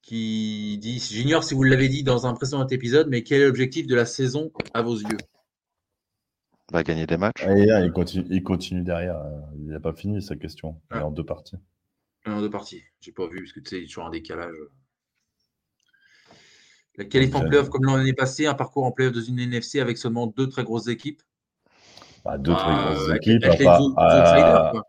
[0.00, 3.86] qui dit J'ignore si vous l'avez dit dans un précédent épisode, mais quel est l'objectif
[3.86, 5.18] de la saison à vos yeux?
[6.72, 7.44] Va gagner des matchs.
[7.46, 9.22] Ah, il, continue, il continue derrière.
[9.58, 10.80] Il n'a pas fini sa question.
[10.90, 11.06] Il est ah.
[11.06, 11.56] en deux parties.
[12.26, 12.82] Deux parties.
[13.00, 14.54] J'ai pas vu parce que tu sais, il y a toujours un décalage.
[16.96, 19.96] La qualif en playoff comme l'année passée, un parcours en playoff dans une NFC avec
[19.98, 21.22] seulement deux très grosses équipes?
[22.24, 23.44] Bah, deux très grosses équipes.
[23.96, 24.82] Hein,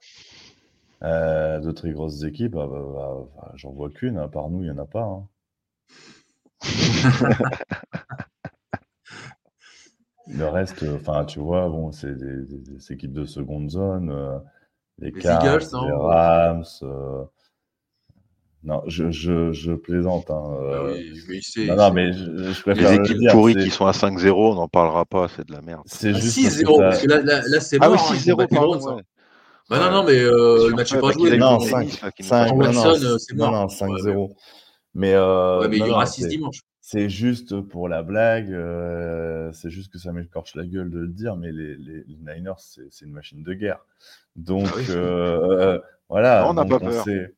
[1.03, 2.69] euh, deux très grosses équipes, bah,
[3.55, 4.17] j'en vois qu'une.
[4.17, 5.03] À part nous, il n'y en a pas.
[5.03, 5.27] Hein.
[10.27, 14.09] Le reste, enfin, tu vois, bon, c'est des, équipes de seconde zone.
[14.09, 14.39] Euh,
[14.99, 16.63] les, les Eagles, les Rams.
[16.83, 17.23] Euh,
[18.63, 20.31] non, je, je, je plaisante.
[20.31, 20.93] Hein, ah euh...
[21.27, 24.31] oui, mais non, non, mais je, je préfère Les équipes pourries qui sont à 5-0,
[24.31, 25.83] on n'en parlera pas, c'est de la merde.
[25.85, 27.95] C'est juste 6-0, parce que là, là, là c'est mort.
[27.99, 28.95] Ah oui, 6-0, pardon.
[28.95, 29.03] Ouais.
[29.69, 31.37] Bah non, non, mais euh, le match n'est pas joué.
[31.37, 34.29] Non, 5, 5, non, non, 5-0.
[34.93, 36.59] Mais, euh, ouais, mais il y aura 6 dimanche.
[36.85, 41.07] C'est juste pour la blague, euh, c'est juste que ça m'écorche la gueule de le
[41.07, 43.85] dire, mais les, les, les Niners, c'est une machine de guerre.
[44.35, 44.83] Donc, oui.
[44.89, 46.45] euh, voilà.
[46.45, 47.05] on n'a pas peur.
[47.05, 47.33] Sait,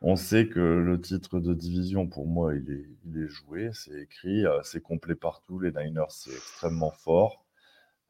[0.00, 4.00] on sait que le titre de division, pour moi, il est, il est joué, c'est
[4.00, 5.60] écrit, euh, c'est complet partout.
[5.60, 7.44] Les Niners, c'est extrêmement fort.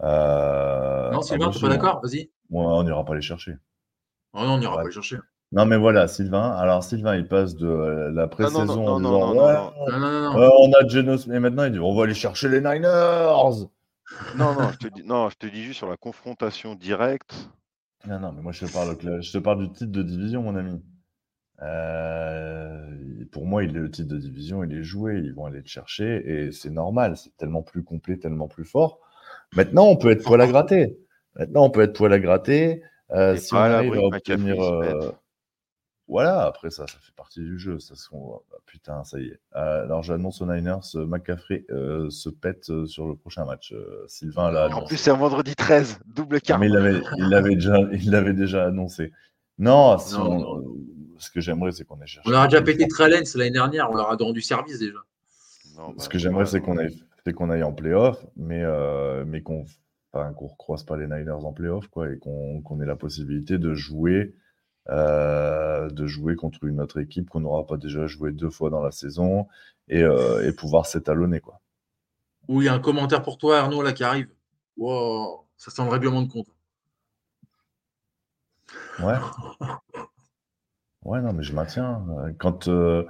[0.04, 2.00] Euh, non, Sylvain, tu pas d'accord?
[2.00, 2.30] Vas-y.
[2.52, 3.56] on n'ira pas les chercher.
[4.34, 5.18] Oh non, on n'ira pas les chercher.
[5.56, 6.50] Non, mais voilà, Sylvain.
[6.50, 11.38] Alors, Sylvain, il passe de euh, la pré-saison en disant ouais, on a Genos, et
[11.38, 13.64] maintenant il dit on va aller chercher les Niners.
[14.36, 17.48] Non, non, je te dis, non, je te dis juste sur la confrontation directe.
[18.06, 20.56] Non, non, mais moi je te parle, je te parle du titre de division, mon
[20.56, 20.78] ami.
[21.62, 22.90] Euh,
[23.32, 25.66] pour moi, il est le titre de division, il est joué, ils vont aller le
[25.66, 28.98] chercher et c'est normal, c'est tellement plus complet, tellement plus fort.
[29.54, 30.98] Maintenant, on peut être poil à gratter.
[31.34, 32.82] Maintenant, on peut être poil à gratter.
[33.12, 35.14] Euh, si on arrive à obtenir.
[36.08, 37.78] Euh, voilà, après ça, ça fait partie du jeu.
[37.78, 38.40] Ça sont...
[38.52, 39.40] Ah, putain, ça y est.
[39.52, 43.74] alors j'annonce aux Niners, McCaffrey se pète sur le prochain match.
[44.06, 44.68] Sylvain là.
[44.74, 46.58] En plus, c'est un vendredi 13, double quart.
[46.58, 46.72] Mais il
[47.28, 49.12] l'avait déjà, il déjà annoncé.
[49.58, 52.28] Non, ce que j'aimerais, c'est qu'on ait cherché.
[52.28, 54.98] On leur a déjà pété Trellens l'année dernière, on leur a rendu service déjà.
[55.62, 56.96] ce bah, que j'aimerais, c'est qu'on aille,
[57.34, 59.64] qu'on aille en playoff, mais, euh, mais qu'on
[60.14, 64.34] ne recroise pas les Niners en playoff, quoi, et qu'on ait la possibilité de jouer,
[64.88, 68.82] euh, de jouer contre une autre équipe qu'on n'aura pas déjà joué deux fois dans
[68.82, 69.46] la saison
[69.88, 71.40] et, euh, et pouvoir s'étalonner.
[71.40, 71.60] Quoi.
[72.48, 74.28] Oui, un commentaire pour toi, Arnaud, là, qui arrive.
[74.76, 76.48] Wow, ça sent le règlement de compte.
[79.00, 79.14] Ouais.
[81.06, 82.02] Ouais, non, mais je maintiens.
[82.18, 83.04] Euh, quand, euh,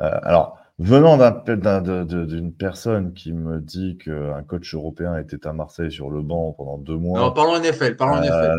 [0.00, 6.08] euh, alors, venant d'une personne qui me dit qu'un coach européen était à Marseille sur
[6.08, 7.20] le banc pendant deux mois.
[7.20, 8.56] Non, parlons NFL, parlons NFL.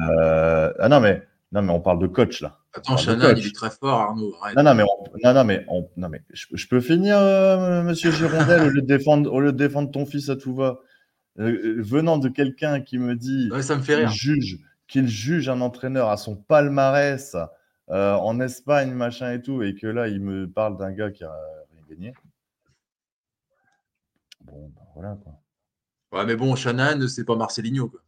[0.79, 2.59] ah non, mais, non, mais on parle de coach là.
[2.73, 4.35] Attends, Chanel, il est très fort, Arnaud.
[4.57, 4.83] Non, non, mais,
[5.23, 7.17] non, non, mais, non, mais je, peux finir,
[7.83, 10.79] monsieur Girondel, au, lieu de défendre, au lieu de défendre ton fils à tout va.
[11.37, 14.09] venant de quelqu'un qui me dit ça me fait rire.
[14.09, 17.35] juge qu'il juge un entraîneur à son palmarès
[17.89, 21.23] euh, en Espagne, machin et tout, et que là, il me parle d'un gars qui
[21.23, 21.35] a
[21.71, 22.13] rien gagné.
[24.41, 25.33] Bon, ben voilà quoi.
[26.11, 27.89] Ouais, mais bon, Shannon, c'est pas Marcelinho.
[27.89, 28.01] Quoi.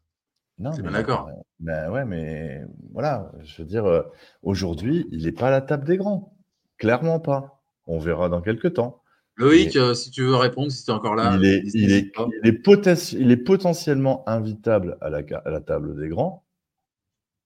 [0.60, 1.30] Non, c'est bien d'accord.
[1.60, 4.04] Ben ouais, mais voilà, je veux dire, euh,
[4.42, 6.36] aujourd'hui, il n'est pas à la table des grands.
[6.78, 7.62] Clairement pas.
[7.86, 9.02] On verra dans quelques temps.
[9.36, 11.36] Loïc, euh, si tu veux répondre, si tu es encore là.
[11.38, 12.12] Il est, il est,
[12.44, 16.44] il est, il est potentiellement invitable à la, à la table des grands,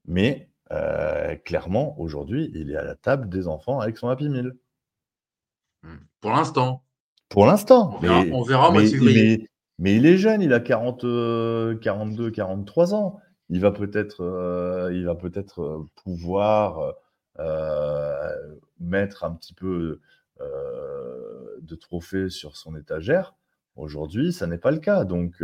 [0.06, 4.54] mais euh, clairement, aujourd'hui, il est à la table des enfants avec son Happy Meal.
[5.84, 5.98] Hmm.
[6.22, 6.84] Pour l'instant.
[7.28, 8.00] Pour l'instant.
[8.02, 9.50] On verra, mais, mais,
[9.90, 11.02] il est jeune, il a 40,
[11.80, 13.20] 42, 43 ans.
[13.50, 16.94] Il va peut-être euh, peut-être euh, pouvoir
[18.80, 20.00] mettre un petit peu
[20.40, 23.36] de trophées sur son étagère.
[23.76, 25.06] Aujourd'hui, ça n'est pas le cas.
[25.06, 25.44] Donc,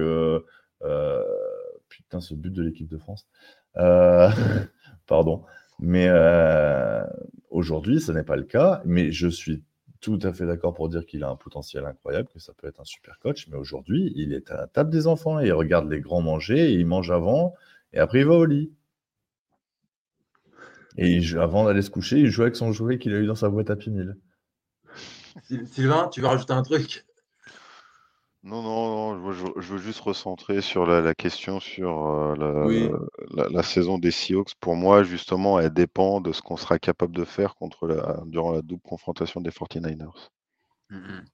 [1.89, 3.27] putain, ce but de l'équipe de France.
[5.07, 5.43] Pardon.
[5.79, 7.03] Mais euh,
[7.49, 8.81] aujourd'hui, ce n'est pas le cas.
[8.85, 9.63] Mais je suis
[9.99, 12.79] tout à fait d'accord pour dire qu'il a un potentiel incroyable, que ça peut être
[12.79, 13.47] un super coach.
[13.49, 16.71] Mais aujourd'hui, il est à la table des enfants et il regarde les grands manger,
[16.71, 17.55] et il mange avant,
[17.93, 18.71] et après il va au lit.
[20.97, 23.49] Et avant d'aller se coucher, il joue avec son jouet qu'il a eu dans sa
[23.49, 24.17] boîte à pinil.
[25.65, 27.05] Sylvain, tu veux rajouter un truc?
[28.47, 32.89] Non, non, non, je veux, juste recentrer sur la, question sur euh,
[33.33, 34.53] la, saison des Seahawks.
[34.61, 38.53] Pour moi, justement, elle dépend de ce qu'on sera capable de faire contre la, durant
[38.53, 40.29] la double confrontation des 49ers.
[40.89, 41.25] Mmh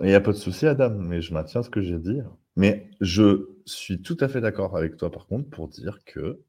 [0.00, 2.20] Il n'y a pas de souci, Adam, mais je maintiens ce que j'ai dit.
[2.56, 6.42] Mais je suis tout à fait d'accord avec toi, par contre, pour dire que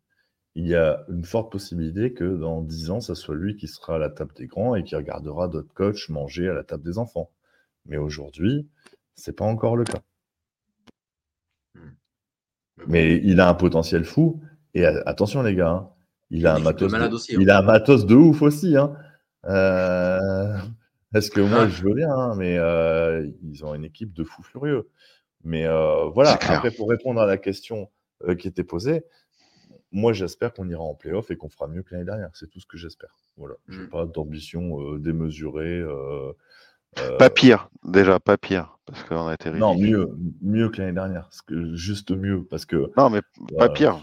[0.55, 3.95] il y a une forte possibilité que dans 10 ans, ce soit lui qui sera
[3.95, 6.97] à la table des grands et qui regardera d'autres coachs manger à la table des
[6.97, 7.29] enfants.
[7.85, 8.67] Mais aujourd'hui,
[9.15, 10.01] c'est pas encore le cas.
[11.73, 11.91] Hmm.
[12.88, 14.41] Mais il a un potentiel fou.
[14.73, 15.89] Et attention, les gars, hein,
[16.30, 17.10] il, a un matos de, hein.
[17.30, 18.75] il a un matos de ouf aussi.
[18.75, 18.93] Hein.
[19.45, 20.58] Euh,
[21.15, 24.89] est-ce que moi, je veux bien, mais euh, ils ont une équipe de fous furieux.
[25.43, 27.89] Mais euh, voilà, après, pour répondre à la question
[28.39, 29.04] qui était posée,
[29.91, 32.32] moi, j'espère qu'on ira en playoff et qu'on fera mieux que l'année dernière.
[32.34, 33.15] C'est tout ce que j'espère.
[33.38, 33.56] Voilà.
[33.69, 33.89] Je n'ai hmm.
[33.89, 35.84] pas d'ambition démesurée.
[37.19, 38.77] Pas pire, déjà, pas pire.
[38.86, 41.29] Parce qu'on a été Non, mieux, mieux que l'année dernière.
[41.47, 42.43] Que, juste mieux.
[42.43, 42.91] Parce que.
[42.97, 43.21] Non, mais
[43.58, 43.99] pas pire.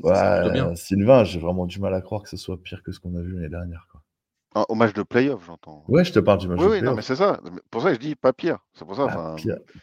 [0.00, 3.16] Ouais, Sylvain, j'ai vraiment du mal à croire que ce soit pire que ce qu'on
[3.16, 3.86] a vu l'année dernière.
[3.90, 4.00] Quoi.
[4.56, 5.84] Ah, au match de playoff, j'entends.
[5.88, 7.40] Ouais, je te parle du match oui, de oui, non, mais c'est ça.
[7.72, 8.58] Pour ça que je dis pas pire.
[8.72, 9.06] C'est pour ça.
[9.10, 9.36] Ah,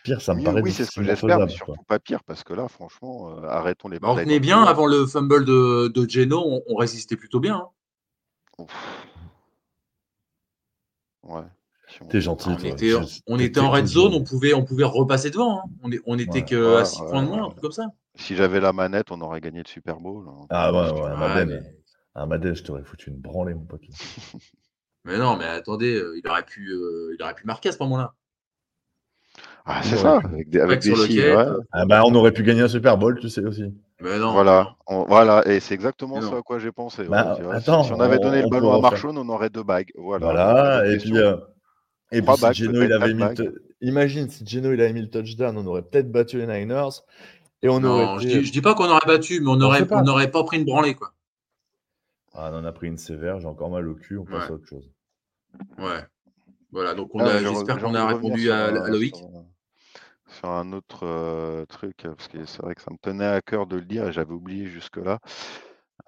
[0.03, 2.53] pire, ça me paraît Oui, c'est ce que j'espère, mais surtout pas pire, parce que
[2.53, 6.61] là, franchement, euh, arrêtons les bah, On tenait bien avant le fumble de, de Geno,
[6.67, 7.67] on, résistait plutôt bien.
[8.59, 8.65] Hein.
[11.23, 11.43] Ouais.
[12.09, 12.49] T'es gentil.
[13.27, 15.59] On, était, en red zone, on pouvait, on pouvait repasser devant.
[15.59, 15.63] Hein.
[15.83, 17.87] On, on était que à 6 points de moins, un truc comme ça.
[18.15, 20.25] Si j'avais la manette, on aurait gagné le Super Bowl.
[20.27, 20.45] Hein.
[20.49, 21.61] Ah ouais, ouais, Madden,
[22.15, 22.25] mais...
[22.25, 23.81] Madden, je t'aurais foutu une branlée, mon pote.
[25.05, 27.79] mais non, mais attendez, euh, il, aurait pu, euh, il aurait pu marquer à ce
[27.83, 28.13] moment-là.
[29.65, 31.35] Ah, c'est ça, avec des, avec des
[31.71, 33.73] ah, bah, on aurait pu gagner un Super Bowl, tu sais aussi.
[34.01, 37.03] Voilà, voilà, et c'est exactement ce à quoi j'ai pensé.
[37.05, 39.91] Bah, si, on avait donné le ballon à Marchon, on aurait deux bagues.
[39.95, 41.37] Voilà, et puis, euh,
[42.11, 43.23] et puis si Geno, il avait mis
[43.81, 47.01] Imagine si Geno il avait mis le touchdown, on aurait peut-être battu les Niners.
[47.63, 50.03] Et on aurait je, dis, dis, pas qu'on aurait battu, mais on n'aurait pas.
[50.03, 50.43] pas.
[50.43, 50.95] pris une branlée.
[50.95, 51.13] Quoi.
[52.33, 54.53] Ah, on en a pris une sévère, j'ai encore mal au cul, on passe à
[54.53, 54.89] autre chose.
[55.77, 56.05] Ouais.
[56.71, 59.29] Voilà, donc ah, j'espère qu'on a répondu à, Loïc sur
[60.43, 63.75] un autre euh, truc, parce que c'est vrai que ça me tenait à cœur de
[63.75, 65.19] le dire et j'avais oublié jusque-là.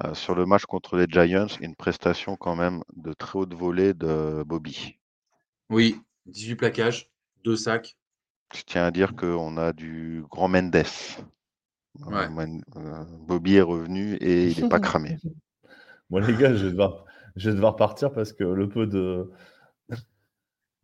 [0.04, 3.94] Euh, sur le match contre les Giants, une prestation quand même de très haute volée
[3.94, 4.98] de Bobby.
[5.70, 7.12] Oui, 18 plaquages,
[7.44, 7.96] 2 sacs.
[8.56, 10.84] Je tiens à dire qu'on a du grand Mendes.
[12.08, 15.18] Euh, Bobby est revenu et il n'est pas cramé.
[16.10, 17.06] Moi, les gars, je vais, devoir,
[17.36, 19.32] je vais devoir partir parce que le peu de,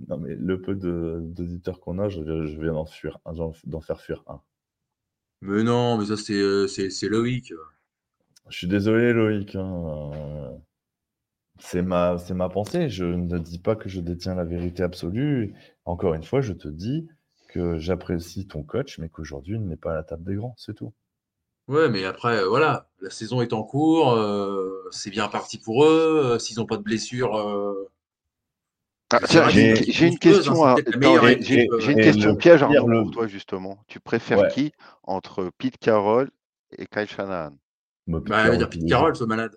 [0.08, 4.42] non, mais le peu d'auditeurs qu'on a, je, viens d'en fuir d'en faire fuir un.
[5.42, 6.68] Mais non, mais ça, c'est euh,
[7.10, 7.54] Loïc.
[8.50, 9.56] Je suis désolé, Loïc.
[9.56, 10.12] Hein,
[11.60, 12.90] c'est ma, ma pensée.
[12.90, 15.54] Je ne dis pas que je détiens la vérité absolue.
[15.86, 17.08] Encore une fois, je te dis
[17.50, 20.56] que j'apprécie ton coach, mais qu'aujourd'hui, il n'est pas à la table des grands.
[20.58, 20.94] C'est tout.
[21.68, 24.14] Ouais, mais après, euh, voilà, la saison est en cours.
[24.14, 26.38] Euh, c'est bien parti pour eux.
[26.40, 27.38] S'ils n'ont pas de blessure
[29.12, 30.76] ah, j'ai une question,
[31.40, 33.80] j'ai une question piège pour toi justement.
[33.88, 34.72] Tu préfères qui
[35.04, 36.30] entre Pete Carroll
[36.78, 37.54] et Kyle Shanahan?
[38.08, 39.56] Bah, bah il va dire Pete Carroll, ce malade.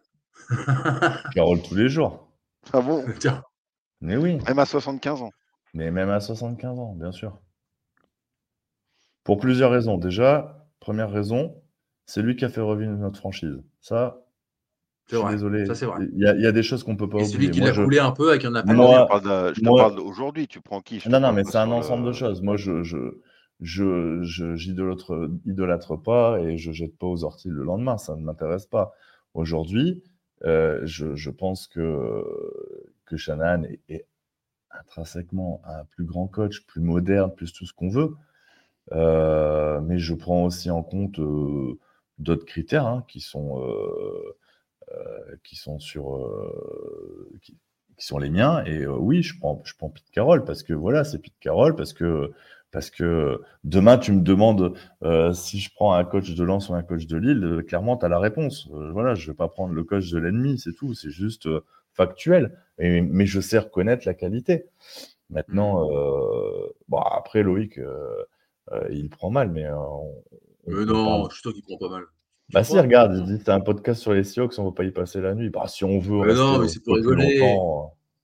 [1.35, 2.29] Carroll tous les jours.
[2.73, 3.05] Ah bon?
[4.01, 4.39] Mais oui.
[4.47, 5.31] Même à 75 ans.
[5.75, 7.39] Mais même à 75 ans, bien sûr.
[9.25, 9.97] Pour plusieurs raisons.
[9.97, 11.63] Déjà, première raison,
[12.07, 13.63] c'est lui qui a fait revivre notre franchise.
[13.81, 14.19] Ça,
[15.11, 15.65] désolé.
[16.13, 17.33] Il y, a des choses qu'on peut pas oublier.
[17.33, 18.77] celui qui l'a coulé un peu avec un appel.
[18.77, 19.09] Moi,
[19.55, 20.49] je te parle d'aujourd'hui.
[20.49, 22.43] Tu prends qui Non, non, mais c'est un ensemble de choses.
[22.43, 23.15] Moi, je, je,
[23.61, 27.99] je, j'idolâtre, idolâtre pas et je jette pas aux orties le lendemain.
[27.99, 28.93] Ça ne m'intéresse pas.
[29.35, 30.03] Aujourd'hui,
[30.45, 32.25] euh, je, je, pense que
[33.07, 34.07] que Shannon est,
[34.71, 38.15] intrinsèquement un plus grand coach, plus moderne, plus tout ce qu'on veut.
[38.93, 41.79] Euh, mais je prends aussi en compte euh,
[42.19, 44.37] d'autres critères hein, qui sont euh,
[45.45, 47.57] qui sont sur euh, qui,
[47.99, 48.65] sont les miens.
[48.65, 51.77] Et euh, oui, je prends, je prends Pete Carroll parce que voilà, c'est Pete Carroll
[51.77, 52.33] parce que
[52.71, 54.75] parce que demain, tu me demandes
[55.35, 58.09] si je prends un coach de Lens ou un coach de Lille, clairement, tu as
[58.09, 58.67] la réponse.
[58.71, 60.95] voilà, je ne vais pas prendre le coach de l'ennemi, c'est tout.
[60.95, 61.47] C'est juste
[61.93, 62.59] factuel.
[62.79, 64.65] mais je sais reconnaître la qualité.
[65.29, 65.87] Maintenant,
[66.89, 67.79] bon, après, Loïc,
[68.91, 69.69] il prend mal, mais.
[70.67, 72.05] non, je suis toi qui prend pas mal.
[72.51, 74.85] Bah si, regarde, il dit c'est un podcast sur les Seahawks, on ne va pas
[74.85, 75.51] y passer la nuit.
[75.51, 77.41] Bah si on veut, mais non, mais c'est pour rigoler.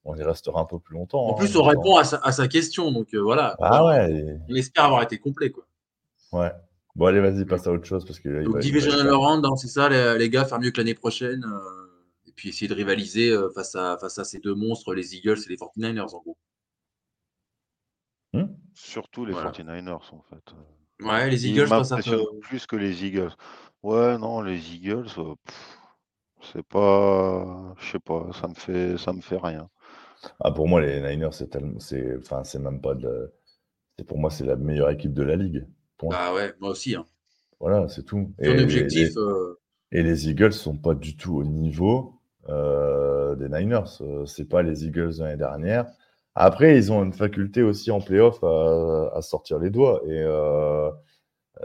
[0.04, 1.26] on y restera un peu plus longtemps.
[1.26, 3.56] En plus, hein, on répond à sa, question, donc euh, voilà.
[3.60, 4.38] Ah ouais.
[4.48, 5.66] On espère avoir été complet, quoi.
[6.32, 6.52] Ouais.
[6.98, 8.04] Bon, allez, vas-y, passe à autre chose.
[8.04, 11.44] Parce que, donc, Divisional round, hein, c'est ça, les, gars, faire mieux que l'année prochaine.
[11.44, 15.14] Euh, et puis essayer de rivaliser euh, face, à, face à ces deux monstres, les
[15.14, 16.36] Eagles et les 49ers, en gros.
[18.32, 18.46] Hmm?
[18.74, 20.54] Surtout les 49ers, en fait.
[21.00, 21.94] Ouais, les Eagles, je pense
[22.40, 23.32] plus que les Eagles.
[23.82, 25.34] Ouais, non, les Eagles, euh,
[26.40, 29.68] c'est pas, je sais pas, ça me fait, ça me fait rien.
[30.40, 33.32] Ah, pour moi, les Niners, c'est tellement, c'est, enfin, c'est même pas de,
[33.96, 35.66] c'est pour moi, c'est la meilleure équipe de la ligue.
[36.02, 36.94] Bah ouais, moi aussi.
[36.94, 37.04] Hein.
[37.60, 38.32] Voilà, c'est tout.
[38.38, 39.08] Et objectif.
[39.08, 39.58] les, euh,
[39.90, 43.88] et les Eagles sont pas du tout au niveau euh, des Niners.
[44.26, 45.86] C'est pas les Eagles de l'année dernière.
[46.34, 50.00] Après, ils ont une faculté aussi en playoff à, à sortir les doigts.
[50.06, 50.90] Et euh,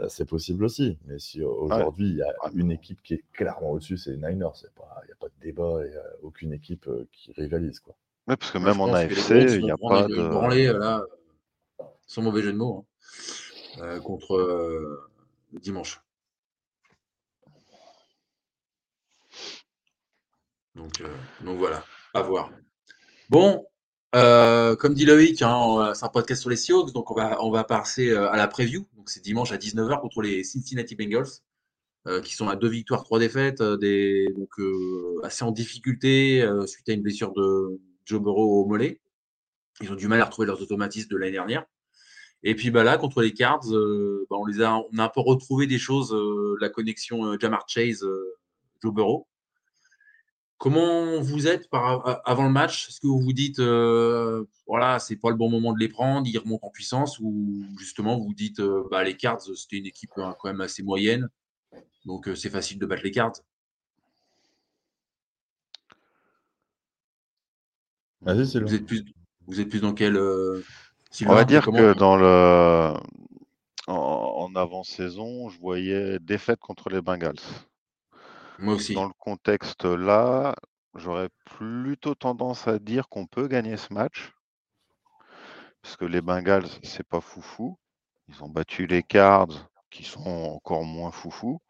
[0.08, 0.98] c'est possible aussi.
[1.06, 4.50] Mais si aujourd'hui, il y a une équipe qui est clairement au-dessus, c'est les Niners.
[4.56, 7.80] Il n'y a pas de débat et aucune équipe euh, qui rivalise.
[7.80, 7.94] Quoi.
[8.26, 10.28] parce que même en AFC, il n'y a pas de.
[10.28, 11.02] Branler, là,
[12.06, 12.86] sans mauvais jeu de mots,
[13.78, 15.08] hein, euh, contre
[15.52, 16.00] dimanche.
[20.74, 21.02] Donc,
[21.44, 22.50] donc voilà, à voir.
[23.30, 23.64] Bon,
[24.14, 27.50] euh, comme dit Loïc, hein, c'est un podcast sur les Seahawks, donc on va, on
[27.50, 28.86] va passer euh, à la preview.
[28.96, 31.26] Donc c'est dimanche à 19h contre les Cincinnati Bengals,
[32.06, 34.50] euh, qui sont à deux victoires, trois défaites, donc
[35.24, 39.00] assez en difficulté suite à une blessure de Joe Burrow au mollet.
[39.80, 41.64] Ils ont du mal à retrouver leurs automatismes de l'année dernière.
[42.44, 45.20] Et puis bah là, contre les Cards, bah, on, les a, on a un peu
[45.20, 46.14] retrouvé des choses,
[46.60, 48.06] la connexion Jamar Chase,
[48.80, 49.26] Joe Burrow.
[50.58, 52.88] Comment vous êtes avant le match?
[52.88, 56.26] Est-ce que vous vous dites, euh, voilà, c'est pas le bon moment de les prendre,
[56.26, 57.18] ils remontent en puissance?
[57.18, 60.60] Ou justement, vous vous dites, euh, bah, les Cards, c'était une équipe hein, quand même
[60.60, 61.28] assez moyenne,
[62.06, 63.34] donc euh, c'est facile de battre les Cards?
[68.22, 69.04] Vous, êtes plus,
[69.46, 70.16] vous êtes plus dans quel.
[70.16, 72.94] On va dire que dans le,
[73.86, 77.40] en, avant-saison, je voyais défaite contre les Bengals.
[78.58, 78.94] Moi aussi.
[78.94, 80.54] Dans le contexte là,
[80.94, 84.32] j'aurais plutôt tendance à dire qu'on peut gagner ce match.
[85.82, 87.78] Parce que les Bengals, c'est pas foufou.
[88.28, 91.60] Ils ont battu les Cards, qui sont encore moins foufou.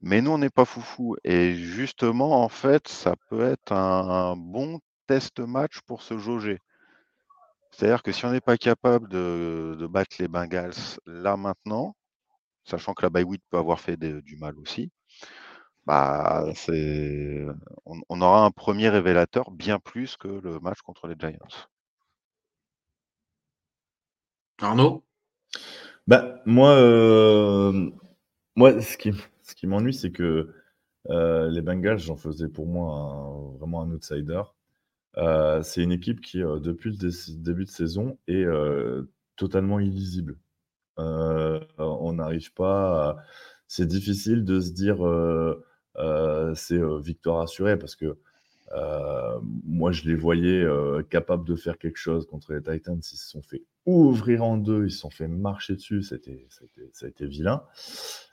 [0.00, 1.16] Mais nous, on n'est pas foufou.
[1.24, 6.58] Et justement, en fait, ça peut être un, bon test match pour se jauger.
[7.72, 11.96] C'est-à-dire que si on n'est pas capable de, battre les Bengals là maintenant,
[12.64, 14.92] sachant que la bye peut avoir fait du mal aussi,
[15.90, 16.44] bah,
[17.84, 21.48] on, on, aura un premier révélateur bien plus que le match contre les Giants.
[24.60, 25.02] Arnaud?
[26.06, 27.90] Bah, moi, euh,
[28.54, 29.10] moi, ce qui,
[29.42, 30.54] ce qui m'ennuie, c'est que
[31.08, 34.42] euh, les Bengals, j'en faisais pour moi vraiment un outsider.
[35.16, 38.46] Euh, c'est une équipe qui, depuis le début de saison, est
[39.34, 40.38] totalement illisible.
[40.98, 43.16] on n'arrive pas.
[43.66, 45.04] C'est difficile de se dire
[46.54, 48.16] c'est victoire assurée parce que
[49.64, 50.64] moi, je les voyais
[51.10, 52.98] capables de faire quelque chose contre les Titans.
[52.98, 56.02] Ils se sont fait ouvrir en deux, ils se sont fait marcher dessus.
[56.02, 56.46] C'était,
[56.92, 57.62] ça a été vilain.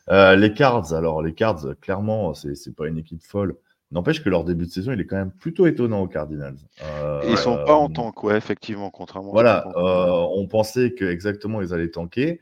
[0.10, 3.56] les Cards, alors les Cards, clairement, c'est, pas une équipe folle.
[3.90, 6.58] N'empêche que leur début de saison, il est quand même plutôt étonnant aux Cardinals.
[7.28, 9.32] ils sont pas en tank, ouais, effectivement, contrairement.
[9.32, 12.40] Voilà, on pensait que exactement ils allaient tanker.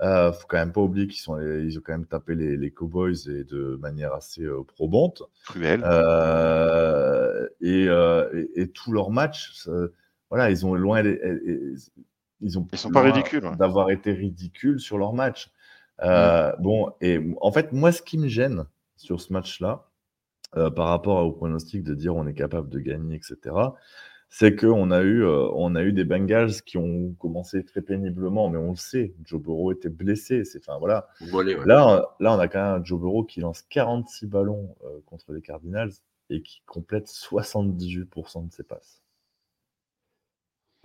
[0.00, 2.70] Euh, faut quand même pas oublier qu'ils sont, ils ont quand même tapé les, les,
[2.70, 5.22] Cowboys et de manière assez euh, probante.
[5.44, 5.82] Cruelle.
[5.84, 9.68] Euh, et, euh, et, et, tous leurs matchs,
[10.30, 15.12] voilà, ils ont loin, ils ont ils sont pas ridicules d'avoir été ridicules sur leur
[15.12, 15.50] match.
[16.02, 16.52] Mm.
[16.60, 18.64] Bon, et en fait, moi, ce qui me gêne
[18.96, 19.88] sur ce match-là,
[20.52, 23.54] par rapport au pronostic de dire on est capable de gagner, etc
[24.34, 28.48] c'est qu'on a, eu, euh, on a eu des Bengals qui ont commencé très péniblement,
[28.48, 30.46] mais on le sait, Joe Burrow était blessé.
[30.46, 31.06] C'est, enfin, voilà.
[31.66, 35.34] là, là, on a quand même un Joe Burrow qui lance 46 ballons euh, contre
[35.34, 35.92] les Cardinals
[36.30, 39.02] et qui complète 78% de ses passes.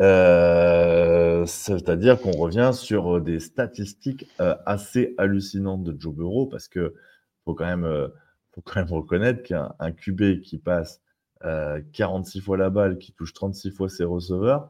[0.01, 6.95] Euh, c'est-à-dire qu'on revient sur des statistiques assez hallucinantes de Joe Burrow parce que
[7.45, 8.09] faut quand même,
[8.51, 11.01] faut quand même reconnaître qu'un QB qui passe
[11.41, 14.69] 46 euh, fois la balle, qui touche 36 fois ses receveurs,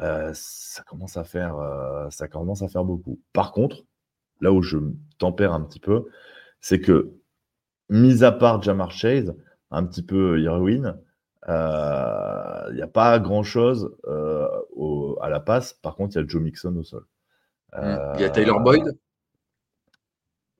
[0.00, 3.20] euh, ça, commence à faire, euh, ça commence à faire beaucoup.
[3.32, 3.84] Par contre,
[4.40, 4.78] là où je
[5.18, 6.06] tempère un petit peu,
[6.60, 7.12] c'est que,
[7.90, 9.34] mis à part Jamar Chase,
[9.70, 10.98] un petit peu Irwin,
[11.46, 15.74] il n'y a pas grand-chose à la passe.
[15.74, 17.04] Par contre, il y a Joe Mixon au sol.
[17.76, 18.96] Il y a Taylor Boyd?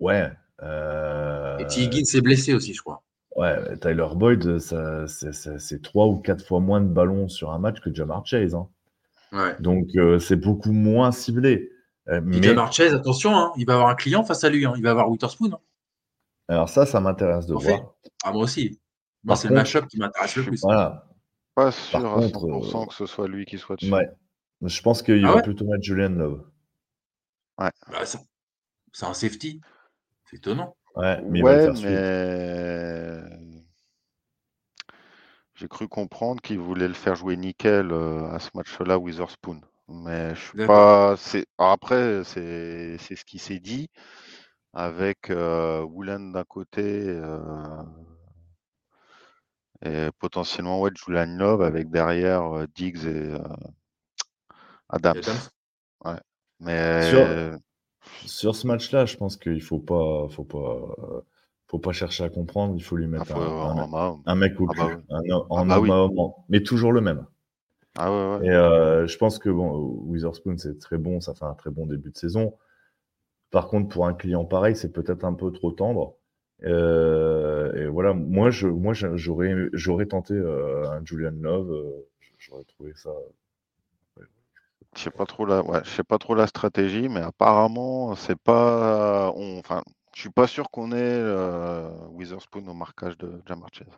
[0.00, 0.30] Ouais.
[0.62, 1.82] Et T.
[1.82, 3.02] Higgins s'est blessé aussi, je crois.
[3.36, 7.92] Ouais, Tyler Boyd, c'est trois ou quatre fois moins de ballons sur un match que
[7.92, 8.54] Jamar Chase.
[8.54, 8.68] Hein.
[9.32, 9.56] Ouais.
[9.58, 11.72] Donc, euh, c'est beaucoup moins ciblé.
[12.08, 12.40] Euh, mais...
[12.40, 14.64] Jamar Chase, attention, hein, il va avoir un client face à lui.
[14.64, 15.52] Hein, il va avoir Witherspoon.
[15.52, 15.58] Hein.
[16.46, 17.94] Alors, ça, ça m'intéresse de voir.
[18.22, 18.80] Ah, moi aussi.
[19.24, 20.60] Moi, c'est le match-up qui m'intéresse le plus.
[20.62, 21.08] Voilà.
[21.54, 23.92] Pas sûr à 100% euh, que ce soit lui qui soit dessus.
[23.92, 24.08] Ouais.
[24.62, 26.44] Je pense qu'il ah va plutôt mettre Julian Love.
[27.58, 27.70] Ouais.
[27.90, 29.60] Bah, c'est un safety.
[30.30, 30.76] C'est étonnant.
[30.94, 31.42] Ouais, mais,
[35.54, 39.60] j'ai cru comprendre qu'il voulait le faire jouer nickel euh, à ce match-là, Witherspoon.
[39.88, 41.14] Mais je suis pas.
[41.58, 43.88] Après, c'est ce qui s'est dit
[44.72, 47.82] avec euh, Woolen d'un côté euh,
[49.84, 53.34] et potentiellement ouais, Julian Love avec derrière Diggs et
[54.88, 55.22] Adams.
[56.04, 56.18] Ouais.
[56.58, 57.12] Mais
[58.24, 61.24] sur ce match-là, je pense qu'il faut pas, faut pas,
[61.66, 62.74] faut pas chercher à comprendre.
[62.76, 66.08] Il faut lui mettre ah, un, mec au ah, bah en ah bah
[66.48, 67.26] mais toujours le même.
[67.96, 69.70] Ah ouais, Et euh, je pense que bon,
[70.06, 72.54] Witherspoon c'est très bon, ça fait un très bon début de saison.
[73.50, 76.16] Par contre, pour un client pareil, c'est peut-être un peu trop tendre.
[76.64, 81.72] Euh, et voilà, moi, je, moi, j'aurais, j'aurais tenté euh, un Julian Love.
[82.38, 83.10] j'aurais trouvé ça
[84.96, 88.38] je sais pas trop la, ouais, je sais pas trop la stratégie, mais apparemment, c'est
[88.38, 89.82] pas, on, enfin,
[90.14, 93.88] je suis pas sûr qu'on ait euh, Witherspoon au marquage de Jamar Chase.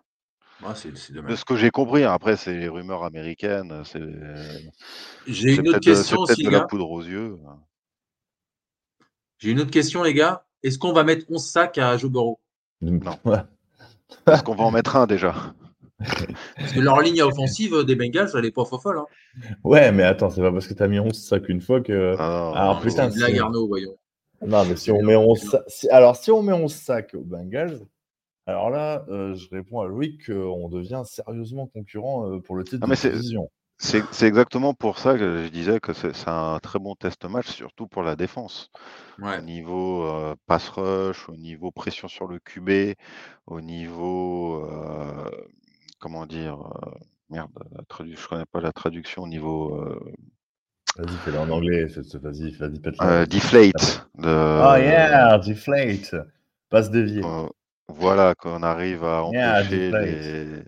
[0.65, 4.01] Ah, c'est, de ce que j'ai compris, hein, après c'est les rumeurs américaines, c'est.
[5.27, 7.39] J'ai une autre question aussi, de la poudre aux yeux.
[9.39, 10.47] J'ai une autre question, les gars.
[10.63, 12.41] Est-ce qu'on va mettre 11 sacs à Joe Burrow?
[12.81, 13.19] Non.
[14.27, 15.35] Est-ce qu'on va en mettre un déjà?
[15.99, 18.99] Parce que leur ligne offensive des Bengals, elle est pas folle.
[18.99, 19.07] Hein.
[19.65, 22.15] Ouais, mais attends, c'est pas parce que tu as mis 11 sacs une fois que.
[22.19, 23.11] Ah Alors putain.
[23.11, 23.97] C'est la voyons.
[24.47, 25.91] Non, mais si on met 11 sacs.
[25.91, 27.81] Alors, si on met 11 sacs aux Bengals,
[28.47, 32.79] alors là, euh, je réponds à Louis qu'on devient sérieusement concurrent euh, pour le titre
[32.83, 33.51] ah, de division.
[33.79, 37.87] C'est exactement pour ça que je disais que c'est un très bon test match, surtout
[37.87, 38.71] pour la défense.
[39.21, 42.97] Au niveau euh, pass rush, au niveau pression sur le QB,
[43.47, 45.31] au niveau euh,
[46.07, 46.91] comment dire euh,
[47.31, 47.83] merde, la
[48.15, 49.77] je connais pas la traduction au niveau
[50.97, 54.09] Vas-y, fais-le en anglais, vas-y, vas-y, pète deflate.
[54.19, 56.15] Oh yeah, deflate.
[56.71, 57.23] Passe dévié.
[57.89, 60.63] voilà, qu'on arrive à empêcher les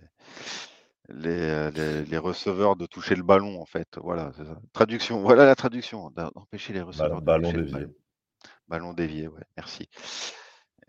[1.09, 3.97] euh, les, les, receveurs de toucher le ballon, en fait.
[3.97, 4.43] Voilà, ça.
[4.73, 7.79] Traduction, voilà la traduction, d'empêcher les receveurs ballon, de toucher dévié.
[7.79, 7.93] le ballon.
[8.67, 9.89] Ballon dévié, ouais, merci.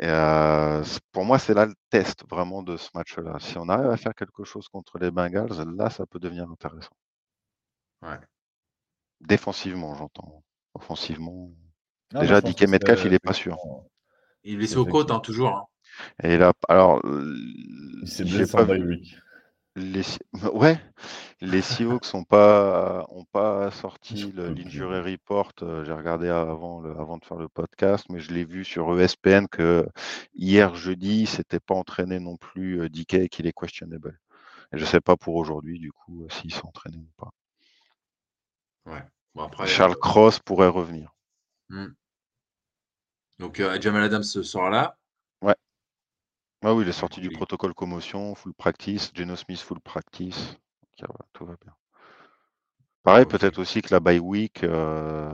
[0.01, 0.83] Et euh,
[1.13, 3.37] pour moi, c'est là le test vraiment de ce match-là.
[3.39, 6.97] Si on arrive à faire quelque chose contre les Bengals, là, ça peut devenir intéressant.
[8.01, 8.19] Ouais.
[9.21, 10.43] Défensivement, j'entends.
[10.73, 11.51] Offensivement.
[12.13, 13.59] Déjà, DK Metcalf, il n'est pas sûr.
[14.43, 15.51] Il est blessé aux côtes, hein, toujours.
[15.51, 15.67] Hein.
[16.23, 17.03] Et là, alors.
[17.05, 19.15] Il s'est blessé en lui.
[19.77, 20.03] Les,
[20.53, 20.81] ouais,
[21.41, 25.53] les Seahawks n'ont pas, ont pas sorti l'injury report.
[25.63, 29.01] Euh, j'ai regardé avant, le, avant de faire le podcast, mais je l'ai vu sur
[29.01, 29.87] ESPN que
[30.35, 34.19] hier jeudi, s'était pas entraîné non plus euh, DK et qu'il est questionable.
[34.73, 37.31] Et je sais pas pour aujourd'hui, du coup, euh, s'il s'est entraîné ou pas.
[38.87, 39.05] Ouais.
[39.37, 41.15] Bon, après, Charles Cross pourrait revenir.
[41.69, 41.93] Hmm.
[43.39, 44.99] Donc, Jamal Adams sera là.
[46.63, 50.57] Ah oui, il est sorti du protocole commotion, full practice, Geno Smith full practice.
[51.33, 51.73] tout va bien.
[53.03, 55.31] Pareil, peut-être aussi que la bye week, euh,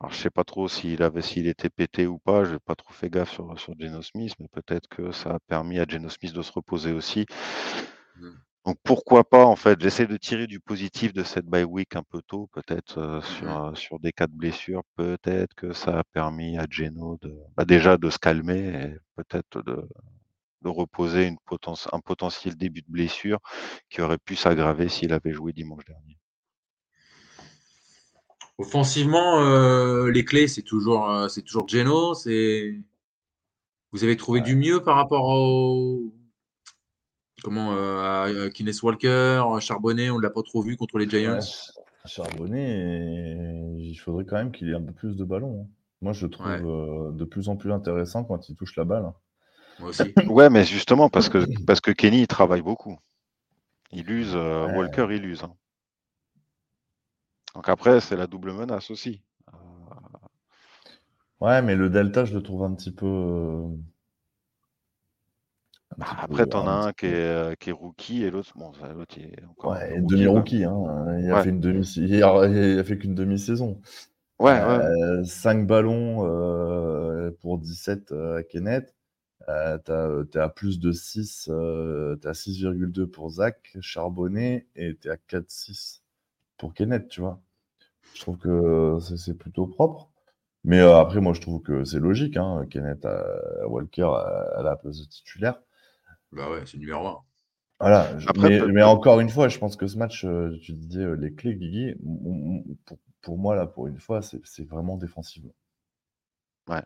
[0.00, 2.74] alors je sais pas trop s'il avait s'il était pété ou pas, je n'ai pas
[2.74, 6.08] trop fait gaffe sur, sur Geno Smith, mais peut-être que ça a permis à Geno
[6.08, 7.26] Smith de se reposer aussi.
[8.16, 8.30] Mmh.
[8.64, 12.02] Donc pourquoi pas en fait, j'essaie de tirer du positif de cette bye week un
[12.04, 13.72] peu tôt, peut-être euh, sur, mmh.
[13.72, 17.66] euh, sur des cas de blessure, peut-être que ça a permis à Geno de bah,
[17.66, 19.86] déjà de se calmer et peut-être de,
[20.62, 21.36] de reposer une
[21.92, 23.38] un potentiel début de blessure
[23.90, 26.18] qui aurait pu s'aggraver s'il avait joué dimanche dernier.
[28.58, 32.14] Offensivement, euh, les clés, c'est toujours, euh, c'est toujours Geno.
[33.92, 36.12] Vous avez trouvé du mieux par rapport au.
[37.44, 41.38] Comment euh, à Kines Walker, Charbonnet, on ne l'a pas trop vu contre les Giants?
[42.04, 45.62] Charbonnet, il faudrait quand même qu'il ait un peu plus de ballon.
[45.62, 45.70] Hein.
[46.02, 49.12] Moi, je le trouve de plus en plus intéressant quand il touche la balle.
[50.28, 52.98] Ouais, mais justement, parce que, parce que Kenny, il travaille beaucoup.
[53.90, 55.42] Il use, euh, Walker, il use.
[55.42, 55.52] Hein.
[57.54, 59.22] Donc après, c'est la double menace aussi.
[59.48, 59.56] Euh,
[61.40, 63.06] ouais, mais le Delta, je le trouve un petit peu.
[63.06, 63.66] Euh,
[65.96, 69.42] bah, après, t'en as un qui est, qui est, rookie et l'autre, bon, l'autre est
[69.48, 69.72] encore.
[69.72, 70.64] Ouais, demi-rookie.
[70.64, 71.18] Hein.
[71.18, 73.80] Il, a fait une demi, il, a, fait qu'une demi-saison.
[74.38, 75.24] Ouais, ouais.
[75.24, 76.18] 5 ballons
[77.40, 78.97] pour 17 à Kenneth.
[79.48, 85.10] Euh, tu à plus de 6, tu à 6,2 pour Zach Charbonnet et tu es
[85.10, 86.02] à 4,6
[86.58, 87.40] pour Kenneth, tu vois.
[88.14, 90.10] Je trouve que c'est plutôt propre.
[90.64, 92.36] Mais euh, après, moi, je trouve que c'est logique.
[92.36, 92.66] Hein.
[92.68, 94.10] Kenneth euh, Walker
[94.56, 95.62] à, la place de titulaire.
[96.32, 97.18] Bah ouais, c'est numéro 1.
[97.80, 98.10] Voilà.
[98.36, 100.26] mais, encore une fois, je pense que ce match,
[100.62, 101.94] tu disais les clés, Guigui,
[102.84, 105.44] pour, pour, moi, là, pour une fois, c'est vraiment défensif.
[106.68, 106.82] Ouais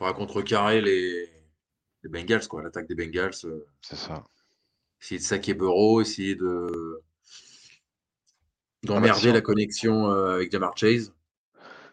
[0.00, 1.28] faudra contrecarrer les,
[2.02, 3.34] les Bengals, quoi, l'attaque des Bengals.
[3.44, 4.24] Euh, c'est ça.
[5.00, 7.02] Essayer de saquer Burrow, essayer de
[8.82, 11.12] d'emmerder ah bah, la connexion euh, avec Jamar Chase.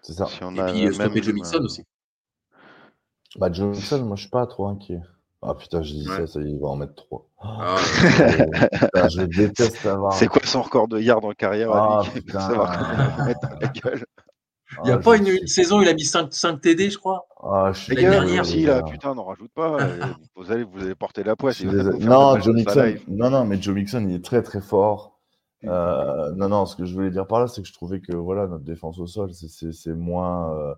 [0.01, 0.25] C'est ça.
[0.25, 1.83] Et puis euh, stopper Joe Mixon aussi.
[3.35, 5.01] Bah, Joe Mixon, moi je suis pas trop inquiet.
[5.41, 7.29] Ah putain, j'ai dit ça, ça il va en mettre 3.
[7.43, 10.13] Ah, je déteste avoir.
[10.13, 12.39] C'est quoi son record de yards en carrière ah, putain.
[12.47, 14.05] savoir mettre la gueule.
[14.83, 17.27] Il n'y a ah, pas une, saison, il a mis 5, 5 TD, je crois.
[17.41, 18.45] Ah, je suis dernière.
[18.45, 19.77] Si, là, putain, n'en rajoute pas.
[20.35, 21.63] vous, allez, vous allez porter la poisse.
[21.63, 25.17] Non, Joe Mixon, non, non, mais Joe Mixon, il est très, très fort.
[25.65, 28.15] Euh, non, non, ce que je voulais dire par là, c'est que je trouvais que
[28.15, 30.53] voilà, notre défense au sol, c'est moins.
[30.55, 30.75] Euh,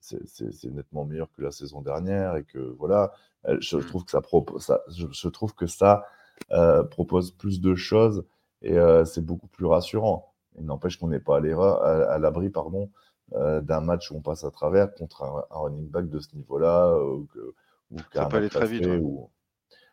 [0.00, 3.12] c'est nettement meilleur que la saison dernière et que voilà,
[3.58, 3.84] je mm.
[3.84, 6.06] trouve que ça, propose, ça je, trouve que ça
[6.52, 8.24] euh, propose plus de choses
[8.62, 10.32] et c'est beaucoup plus rassurant.
[10.58, 12.90] Il n'empêche qu'on n'est pas à l'abri, pardon,
[13.34, 16.88] euh, d'un match où on passe à travers contre un, running back de ce niveau-là.
[16.88, 17.18] Euh,
[18.12, 18.88] ça peut aller très vite.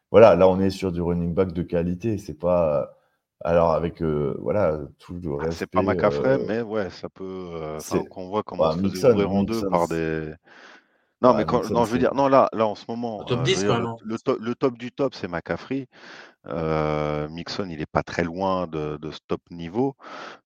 [0.10, 2.18] Voilà, là on est sur du running back de qualité.
[2.18, 2.94] C'est pas.
[3.42, 5.60] Alors avec euh, voilà tout le ah, reste.
[5.60, 7.78] C'est pas McCaffrey, mais ouais, ça peut.
[8.10, 10.34] qu'on voit comment bah, se ouvrir en deux par des.
[11.22, 13.66] Non, mais quand, non, je veux dire, non, là, là, en ce moment, top 10,
[13.66, 15.88] le, le, top du top, c'est McCaffrey.
[16.46, 19.96] Euh, Mixon, il n'est pas très loin de, ce top niveau,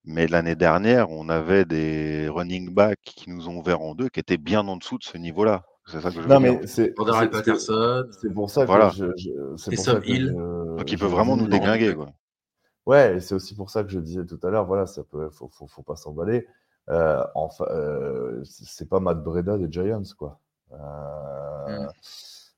[0.03, 4.19] mais l'année dernière, on avait des running backs qui nous ont ouvert en deux, qui
[4.19, 5.63] étaient bien en dessous de ce niveau-là.
[5.85, 8.05] C'est ça que je veux non, mais c'est Patterson.
[8.19, 8.89] C'est pour ça que voilà.
[8.89, 9.05] je,
[9.57, 11.93] c'est pour ça que Donc il peut vraiment nous déglinguer.
[11.95, 12.11] Quoi.
[12.85, 15.49] Ouais, c'est aussi pour ça que je disais tout à l'heure, voilà, ça peut, faut,
[15.49, 16.47] faut, pas s'emballer.
[16.89, 20.39] Euh, enfin, euh, c'est pas Matt Breda des Giants, quoi.
[20.71, 21.89] Euh, mm.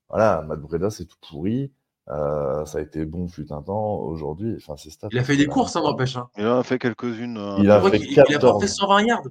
[0.09, 1.71] Voilà, Matt Breda, c'est tout pourri.
[2.07, 3.95] Ça a été bon fut un temps.
[3.99, 6.17] Aujourd'hui, enfin, c'est Il a fait des courses, hein, n'empêche.
[6.17, 6.29] Hein.
[6.37, 7.37] Il a fait quelques-unes.
[7.59, 9.27] Il a fait il, a fait 120 yards.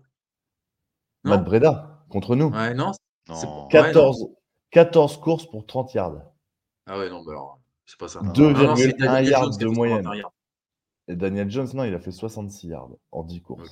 [1.24, 2.50] Matt Breda, contre nous.
[2.50, 2.92] Ouais, non.
[3.70, 4.28] 14,
[4.70, 6.22] 14 courses pour 30 yards.
[6.86, 8.20] Ah ouais, non, bah alors, c'est pas ça.
[8.20, 10.08] 2,1 yards de moyenne.
[11.08, 13.70] Et Daniel Jones, non, il a fait 66 yards en 10 courses.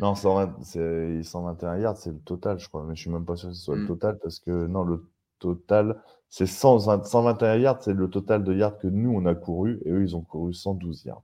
[0.00, 2.84] Non, 121 yards, c'est le total, je crois.
[2.84, 3.88] Mais je suis même pas sûr que ce soit le hmm.
[3.88, 5.08] total parce que non, le
[5.38, 6.02] total,
[6.32, 10.02] c'est 121 yards, c'est le total de yards que nous, on a couru et eux,
[10.02, 11.22] ils ont couru 112 yards.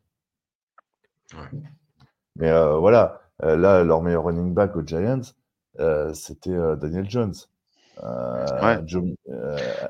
[2.36, 5.22] Mais euh, voilà, euh, là, leur meilleur running back aux Giants,
[5.80, 7.32] euh, c'était Daniel Jones.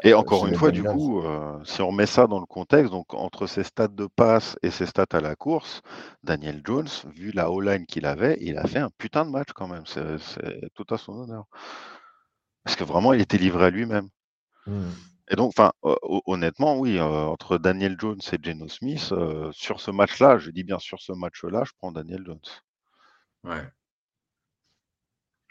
[0.05, 1.21] Et encore une fois, du coup,
[1.65, 4.87] si on met ça dans le contexte, donc entre ses stats de passe et ses
[4.87, 5.83] stats à la course,
[6.23, 9.67] Daniel Jones, vu la O-line qu'il avait, il a fait un putain de match quand
[9.67, 9.85] même.
[9.85, 11.47] C'est tout à son honneur.
[12.63, 14.09] Parce que vraiment, il était livré à lui-même.
[14.69, 14.91] Mmh.
[15.31, 15.73] Et donc, enfin,
[16.27, 19.13] honnêtement, oui, entre Daniel Jones et Geno Smith,
[19.53, 22.41] sur ce match-là, je dis bien sur ce match-là, je prends Daniel Jones.
[23.45, 23.63] Ouais.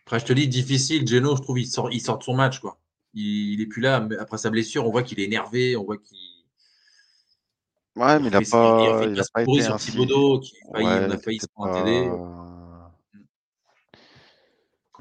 [0.08, 1.06] Après, je te dis, difficile.
[1.06, 2.60] Geno, je trouve, il sort, il sort de son match.
[2.60, 2.80] Quoi.
[3.14, 4.08] Il, n'est est plus là.
[4.20, 5.76] Après sa blessure, on voit qu'il est énervé.
[5.76, 6.18] On voit qu'il.
[7.98, 9.92] Ouais, mais il n'a pas, il, a pas été sur ainsi.
[9.92, 12.10] Thibodeau, qui ouais, on a failli se prendre un TD.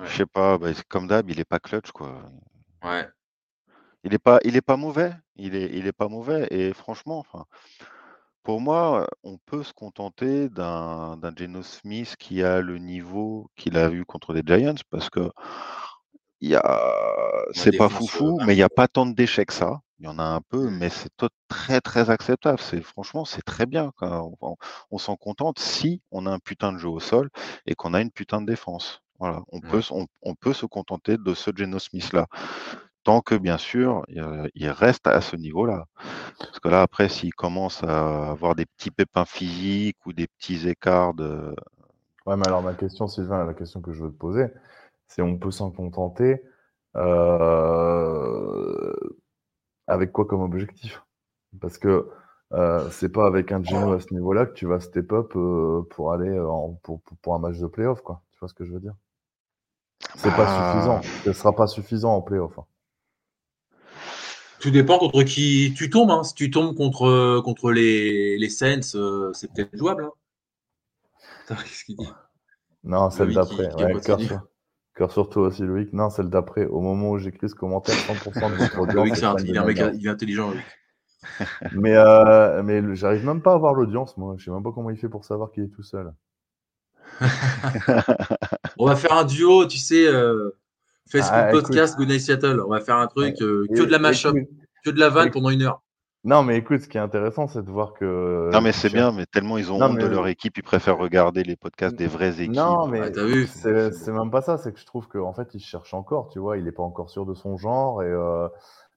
[0.03, 2.29] Je sais pas, bah, comme d'hab, il est pas clutch, quoi.
[2.83, 3.09] Ouais.
[4.07, 5.13] Il est pas, il est pas mauvais.
[5.35, 6.47] Il est, il est pas mauvais.
[6.51, 7.45] Et franchement, enfin,
[8.45, 13.91] pour moi, on peut se contenter d'un Geno Smith qui a le niveau qu'il a
[13.91, 15.29] eu contre les Giants parce que
[17.53, 19.81] c'est pas foufou, mais il n'y a pas tant de déchets que ça.
[19.99, 20.79] Il y en a un peu, mmh.
[20.79, 21.11] mais c'est
[21.49, 22.61] très très acceptable.
[22.61, 23.91] C'est franchement, c'est très bien.
[24.01, 27.29] On, s'en contente si on a un putain de jeu au sol
[27.67, 29.03] et qu'on a une putain de défense.
[29.19, 29.81] Voilà, on peut
[30.23, 32.27] on, peut se contenter de ce Geno Smith là
[33.07, 35.87] tant que bien sûr il reste à ce niveau-là.
[36.39, 40.69] Parce que là, après, s'il commence à avoir des petits pépins physiques ou des petits
[40.69, 41.55] écarts de.
[42.27, 44.49] Ouais, mais alors ma question, Sylvain, la question que je veux te poser,
[45.07, 46.43] c'est on peut s'en contenter
[46.97, 48.93] euh,
[49.87, 51.05] avec quoi comme objectif?
[51.61, 52.11] Parce que
[52.53, 55.87] euh, c'est pas avec un Geno à ce niveau-là que tu vas step up euh,
[55.91, 56.37] pour aller
[56.83, 58.23] pour, pour, un match de playoff, quoi.
[58.33, 58.97] Tu vois ce que je veux dire?
[60.17, 61.01] C'est pas bah suffisant.
[61.25, 62.59] Ce sera pas suffisant en playoff.
[62.59, 62.65] Hein.
[64.61, 66.11] Tout dépend contre qui tu tombes.
[66.11, 66.23] Hein.
[66.23, 70.05] Si tu tombes contre, contre les, les Saints, euh, c'est peut-être jouable.
[70.05, 70.13] Hein.
[71.65, 72.09] Qu'est-ce qu'il dit?
[72.85, 73.73] Non, celle d'après.
[73.75, 74.01] Ouais,
[74.95, 75.93] cœur, sur, toi aussi, Loïc.
[75.93, 76.65] Non, celle d'après.
[76.67, 78.95] Au moment où j'écris ce commentaire, 100% de votre audience.
[78.95, 80.65] Loïc, c'est il, est un mec, il est intelligent, Loïc.
[81.73, 84.37] mais euh, mais j'arrive même pas à voir l'audience, moi.
[84.39, 86.13] Je sais même pas comment il fait pour savoir qu'il est tout seul.
[88.79, 90.07] On va faire un duo, tu sais.
[90.07, 90.51] Euh,
[91.09, 92.61] Facebook ah, podcast Good Night Seattle.
[92.61, 94.37] On va faire un truc euh, que de la mashup,
[94.85, 95.83] que de la vanne pendant une heure.
[96.27, 98.51] Non, mais écoute, ce qui est intéressant, c'est de voir que.
[98.53, 101.45] Non, mais c'est bien, mais tellement ils ont honte de leur équipe, ils préfèrent regarder
[101.45, 102.57] les podcasts des vraies équipes.
[102.57, 105.95] Non, mais ah, c'est même pas ça, c'est que je trouve qu'en fait, il cherche
[105.95, 108.49] encore, tu vois, il n'est pas encore sûr de son genre, et euh,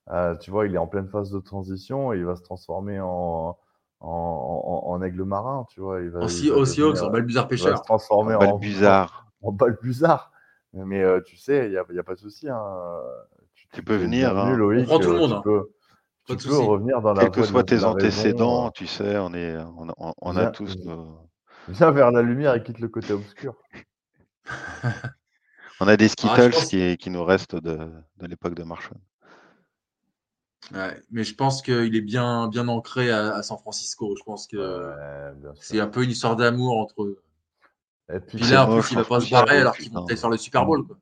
[0.10, 3.00] euh, tu vois, il est en pleine phase de transition, et il va se transformer
[3.00, 3.56] en,
[4.00, 6.02] en, aigle marin, tu vois.
[6.02, 7.68] Il va, aussi, il aussi en balbuzard pêcheur.
[7.68, 9.28] Il va se transformer en, balbuzard.
[9.44, 10.32] En, en balbuzard.
[10.74, 12.48] Mais euh, tu sais, il n'y a, a, pas de souci.
[12.48, 12.64] Hein.
[13.74, 14.38] Tu, peux venir.
[14.38, 14.58] Hein.
[14.60, 15.30] on prend tout le monde.
[15.32, 15.42] Tu hein.
[15.44, 18.72] peux, tu peux revenir dans la Quels que soient tes antécédents, euh.
[18.74, 20.78] tu sais, on, est, on, on a tous
[21.68, 23.56] Viens vers la lumière et quitte le côté obscur.
[25.80, 27.78] on a des ah, Skittles qui, qui, nous restent de,
[28.18, 28.98] de l'époque de Marshall.
[30.74, 34.16] Ouais, mais je pense qu'il est bien, bien ancré à, San Francisco.
[34.18, 34.92] Je pense que
[35.62, 37.18] c'est un peu une histoire d'amour entre,
[38.12, 40.30] et puis, là, en plus, il va pas se barrer alors qu'ils vont peut-être faire
[40.30, 40.86] le Super Bowl.
[40.86, 40.98] Quoi.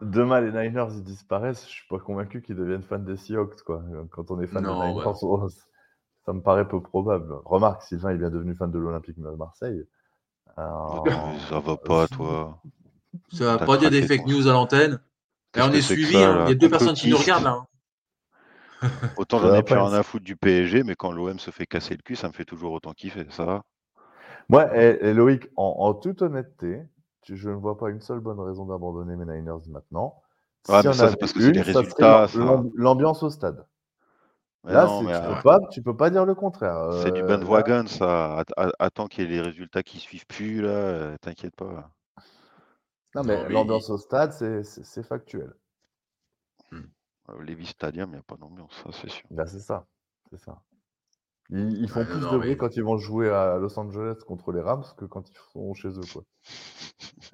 [0.00, 1.66] Demain, les Niners ils disparaissent.
[1.66, 3.62] Je suis pas convaincu qu'ils deviennent fans des Seahawks.
[3.62, 3.82] Quoi.
[4.10, 5.48] Quand on est fan des Niners, oh,
[6.24, 7.34] ça me paraît peu probable.
[7.44, 9.84] Remarque, Sylvain est bien devenu fan de l'Olympique de Marseille.
[10.56, 12.60] Ça va pas, toi.
[13.32, 15.00] Ça va pas dire des fake news à l'antenne.
[15.56, 16.16] Et on est suivi.
[16.16, 16.44] Hein.
[16.46, 17.66] Il y a deux personnes qui nous regardent là.
[18.82, 18.90] Hein.
[19.16, 21.94] Autant j'en ai plus rien à foutre du PSG, mais quand l'OM se fait casser
[21.96, 23.26] le cul, ça me fait toujours autant kiffer.
[23.30, 23.62] Ça va
[24.50, 26.82] Ouais, et, Loïc, en, toute honnêteté,
[27.22, 30.20] je ne vois pas une seule bonne raison d'abandonner mes Niners maintenant.
[30.68, 32.26] Ouais, mais ça, c'est parce que c'est les résultats.
[32.74, 33.66] L'ambiance au stade.
[34.64, 36.90] Là, tu, peux pas, tu peux pas dire le contraire.
[37.02, 38.42] C'est du euh, bandwagon, ça.
[38.78, 40.68] Attends qu'il y ait les résultats qui suivent plus, là.
[40.68, 41.90] Euh, t'inquiète pas.
[43.14, 45.52] Non, mais l'ambiance au stade, c'est factuel.
[46.72, 46.84] Hmm.
[47.42, 49.26] Lévis Stadium, il n'y a pas d'ambiance, ça, c'est sûr.
[49.30, 49.86] Là, c'est ça.
[50.30, 50.58] C'est ça.
[51.54, 54.84] Ils, font plus de bruit quand ils vont jouer à Los Angeles contre les Rams
[54.96, 56.04] que quand ils sont chez eux.
[56.12, 56.22] Quoi.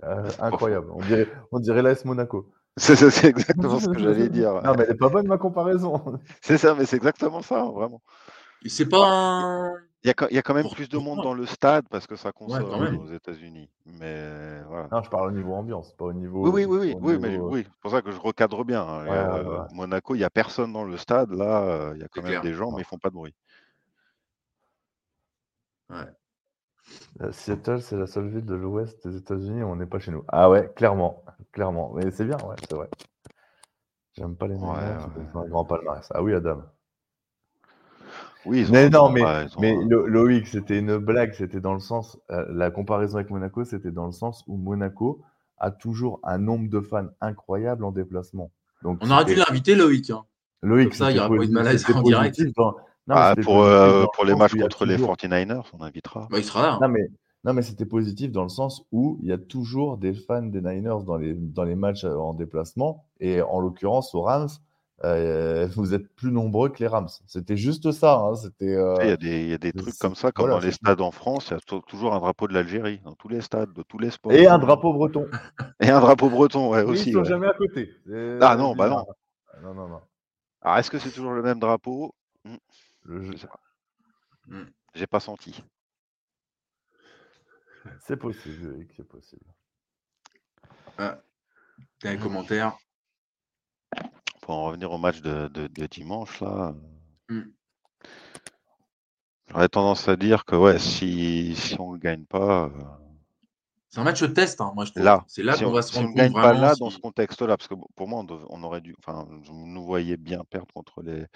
[0.05, 0.89] Euh, incroyable.
[0.93, 2.51] On dirait, on dirait l'AS Monaco.
[2.77, 4.53] C'est exactement ce que j'allais dire.
[4.63, 6.19] Non, mais elle n'est pas bonne ma comparaison.
[6.43, 8.01] C'est ça, mais c'est exactement ça, vraiment.
[8.67, 9.73] C'est pas un...
[10.03, 12.07] Il y, a, il y, a, quand même plus de monde dans le stade parce
[12.07, 13.69] que ça consomme aux États-Unis.
[13.85, 14.89] Mais voilà.
[14.91, 16.49] Non, je parle au niveau ambiance, pas au niveau.
[16.49, 17.65] Oui, oui, oui, oui, mais, oui.
[17.65, 18.81] C'est pour ça que je recadre bien.
[18.81, 19.07] Hein.
[19.09, 21.33] Euh, Monaco, il n'y a personne dans le stade.
[21.33, 23.35] Là, euh, il y a quand même des gens, mais ils font pas de bruit.
[25.91, 27.33] Ouais.
[27.33, 30.25] Seattle, c'est la seule ville de l'ouest des États-Unis où on n'est pas chez nous.
[30.29, 31.93] Ah ouais, clairement, clairement.
[31.95, 32.89] Mais c'est bien, ouais, c'est vrai.
[34.17, 34.73] J'aime pas les noms.
[34.73, 36.09] un grand palmarès.
[36.15, 36.63] Ah oui, Adam.
[38.47, 39.23] Oui, mais non, mais,
[39.59, 43.91] mais Loïc, c'était une blague, c'était dans le sens, euh, la comparaison avec Monaco, c'était
[43.91, 45.23] dans le sens où Monaco
[45.59, 48.51] a toujours un nombre de fans incroyable en déplacement.
[48.83, 50.09] Donc, On aurait dû l'inviter, Loïc.
[50.09, 50.25] Hein.
[50.63, 52.41] Loïc, ça, il n'y aurait pas eu de malaise en direct.
[53.11, 56.29] Ah, pour, euh, pour les matchs contre les 49ers, on invitera.
[56.31, 56.73] Bah, il sera là.
[56.75, 56.79] Hein.
[56.83, 57.09] Non, mais,
[57.45, 60.61] non, mais c'était positif dans le sens où il y a toujours des fans des
[60.61, 63.07] Niners dans les, dans les matchs euh, en déplacement.
[63.21, 64.49] Et en l'occurrence, aux Rams,
[65.05, 67.09] euh, vous êtes plus nombreux que les Rams.
[67.27, 68.19] C'était juste ça.
[68.19, 70.59] Hein, c'était, il, y a des, il y a des trucs comme ça, comme dans
[70.59, 73.41] les stades en France, il y a toujours un drapeau de l'Algérie, dans tous les
[73.41, 74.33] stades, de tous les sports.
[74.33, 75.27] Et un drapeau breton.
[75.81, 77.11] Et un drapeau breton, ouais, aussi.
[77.11, 77.91] Ils sont jamais à côté.
[78.41, 79.05] Ah non, bah non.
[79.63, 80.01] Non, non, non.
[80.63, 82.15] Alors, est-ce que c'est toujours le même drapeau?
[82.45, 82.57] Mmh.
[83.11, 83.61] Je sais pas.
[84.47, 84.65] Mmh.
[84.95, 85.65] J'ai pas senti.
[88.01, 89.45] C'est possible, c'est possible.
[90.99, 91.19] Ah,
[92.05, 92.21] un mmh.
[92.21, 92.79] commentaire
[94.43, 96.75] Pour en revenir au match de, dimanche, là.
[97.29, 97.43] Mmh.
[99.49, 102.67] J'aurais tendance à dire que ouais, si, si on ne gagne pas.
[102.67, 103.10] Euh,
[103.91, 105.03] c'est un match test, hein, moi je trouve.
[105.03, 106.17] Là, c'est là qu'on va se rendre compte.
[106.17, 108.81] Si on ne gagne pas là, dans ce contexte-là, parce que pour moi, on, aurait
[108.81, 108.95] dû.
[109.01, 111.27] Enfin, nous voyez bien perdre contre les,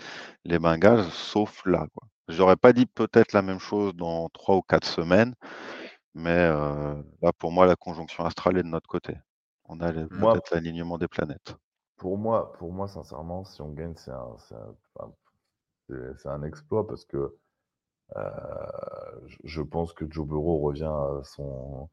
[0.45, 1.89] les Bengals, sauf là.
[1.93, 2.09] Quoi.
[2.29, 5.35] J'aurais pas dit peut-être la même chose dans trois ou quatre semaines,
[6.15, 9.17] mais euh, là, pour moi, la conjonction astrale est de notre côté.
[9.65, 11.57] On a peut-être l'alignement des planètes.
[11.97, 14.37] Pour moi, pour moi, sincèrement, si on gagne, c'est un,
[15.01, 17.37] un, un, exploit parce que
[18.17, 18.23] euh,
[19.43, 21.89] je pense que Joe Burrow revient à son,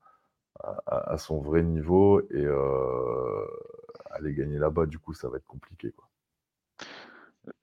[0.85, 3.45] à, son vrai niveau et euh,
[4.11, 5.91] aller gagner là-bas, du coup, ça va être compliqué.
[5.91, 6.07] Quoi.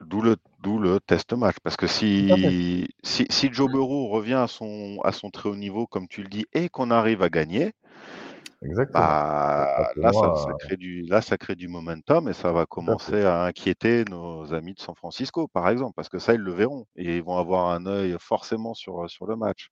[0.01, 1.57] D'où le, d'où le test match.
[1.63, 5.87] Parce que si, si, si, Joe Burrow revient à son, à son très haut niveau,
[5.87, 7.73] comme tu le dis, et qu'on arrive à gagner,
[8.93, 13.45] Bah, là, ça, crée du, là, ça crée du momentum et ça va commencer à
[13.45, 17.19] inquiéter nos amis de San Francisco, par exemple, parce que ça, ils le verront et
[17.19, 19.71] ils vont avoir un œil forcément sur, sur le match.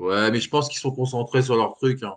[0.00, 2.02] Ouais, mais je pense qu'ils sont concentrés sur leur truc.
[2.02, 2.16] Hein.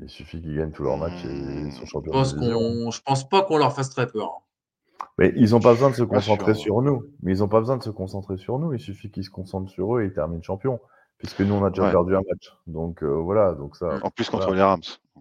[0.00, 2.12] il suffit qu'ils gagnent tous leurs matchs et ils sont champions.
[2.12, 2.90] Je pense, qu'on...
[2.92, 4.28] je pense pas qu'on leur fasse très peur.
[4.28, 5.06] Hein.
[5.18, 7.04] Mais ils n'ont pas besoin de se concentrer sur nous.
[7.22, 8.72] Mais ils n'ont pas besoin de se concentrer sur nous.
[8.72, 10.78] Il suffit qu'ils se concentrent sur eux et ils terminent champion.
[11.18, 12.56] Puisque nous, on a déjà perdu un match.
[12.68, 13.54] Donc euh, voilà.
[13.54, 14.80] Donc ça, en plus contre les Rams.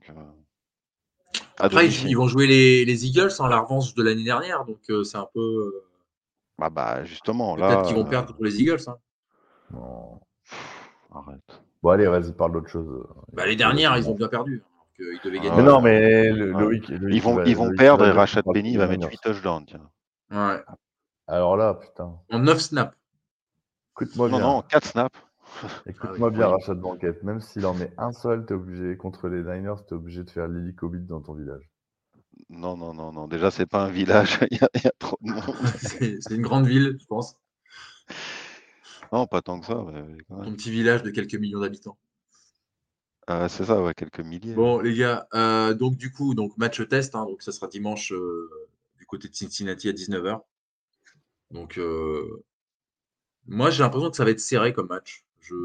[0.10, 0.14] Euh,
[1.57, 4.64] Après, ils, vont jouer les, les, Eagles en la revanche de l'année dernière.
[4.66, 5.74] Donc euh, c'est un peu.
[6.60, 7.55] Bah, bah justement.
[7.55, 8.84] Peut-être qu'ils vont perdre contre les Eagles.
[8.88, 8.97] Hein.
[9.72, 10.22] Non.
[11.14, 11.62] Arrête.
[11.82, 13.05] Bon, allez, vas-y, parle d'autre chose.
[13.34, 14.64] Bah, les dernières, ils ont bien perdu.
[14.99, 15.55] Ils devaient gagner.
[15.55, 19.20] Mais non, mais Loïc, ils vont, ils vont perdre et Rachat Penny va mettre 8
[19.22, 19.66] touchdowns.
[19.66, 19.89] Tiens.
[20.32, 20.62] Ouais.
[21.28, 22.18] Alors là, putain.
[22.32, 22.95] En 9 snaps.
[23.93, 24.39] Écoute-moi bien.
[24.39, 25.20] Non, non, 4 snaps.
[25.86, 27.24] Écoute-moi ah bien, Rachat Banquette.
[27.24, 30.47] Même s'il en met un seul, t'es obligé, contre les Niners, t'es obligé de faire
[30.47, 31.70] Lily Covid dans ton village.
[32.49, 33.28] Non, non, non, non.
[33.28, 34.39] Déjà, c'est pas un village.
[34.51, 35.55] il, y a, il y a trop de monde.
[35.78, 37.36] c'est une grande ville, je pense.
[39.12, 39.84] Non, pas tant que ça.
[40.30, 41.97] Un petit village de quelques millions d'habitants.
[43.32, 44.55] Ah, c'est ça, ouais, quelques milliers.
[44.55, 48.12] Bon, les gars, euh, donc du coup, donc match test, hein, donc ça sera dimanche
[48.12, 48.49] euh,
[48.97, 50.41] du côté de Cincinnati à 19h.
[51.51, 52.43] Donc, euh,
[53.45, 55.26] moi, j'ai l'impression que ça va être serré comme match.
[55.41, 55.55] Je,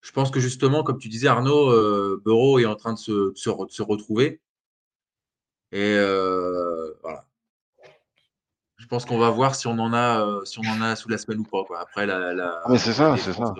[0.00, 3.70] je pense que justement, comme tu disais, Arnaud, Bureau est en train de se, de
[3.70, 4.40] se retrouver.
[5.72, 5.96] Et
[7.02, 7.25] voilà.
[8.86, 11.08] Je pense qu'on va voir si on en a, euh, si on en a sous
[11.08, 11.64] la semaine ou pas.
[11.64, 11.80] Quoi.
[11.80, 12.32] Après la.
[12.32, 13.52] la ah, mais c'est ça, c'est ça.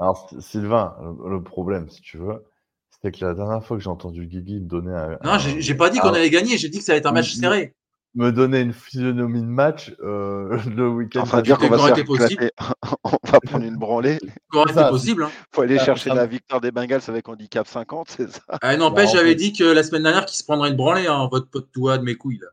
[0.00, 2.44] Alors Sylvain, le, problème, si tu veux,
[2.90, 5.10] c'était que la dernière fois que j'ai entendu Guigui me donner un.
[5.22, 6.58] Non, j'ai pas dit qu'on allait gagner.
[6.58, 7.72] J'ai dit que ça allait être un match serré.
[8.16, 11.20] Me donner une physionomie de match euh, le week-end.
[11.20, 12.50] Enfin, dire qu'on va, possible.
[13.04, 14.18] on va prendre une branlée.
[14.52, 15.22] C'est possible.
[15.22, 15.30] Hein.
[15.54, 18.40] faut aller chercher la victoire des Bengals avec handicap 50, c'est ça?
[18.60, 21.48] Ah, N'empêche, j'avais dit que la semaine dernière qu'il se prendrait une branlée, hein, votre
[21.48, 22.40] pote toi de mes couilles.
[22.42, 22.48] Là.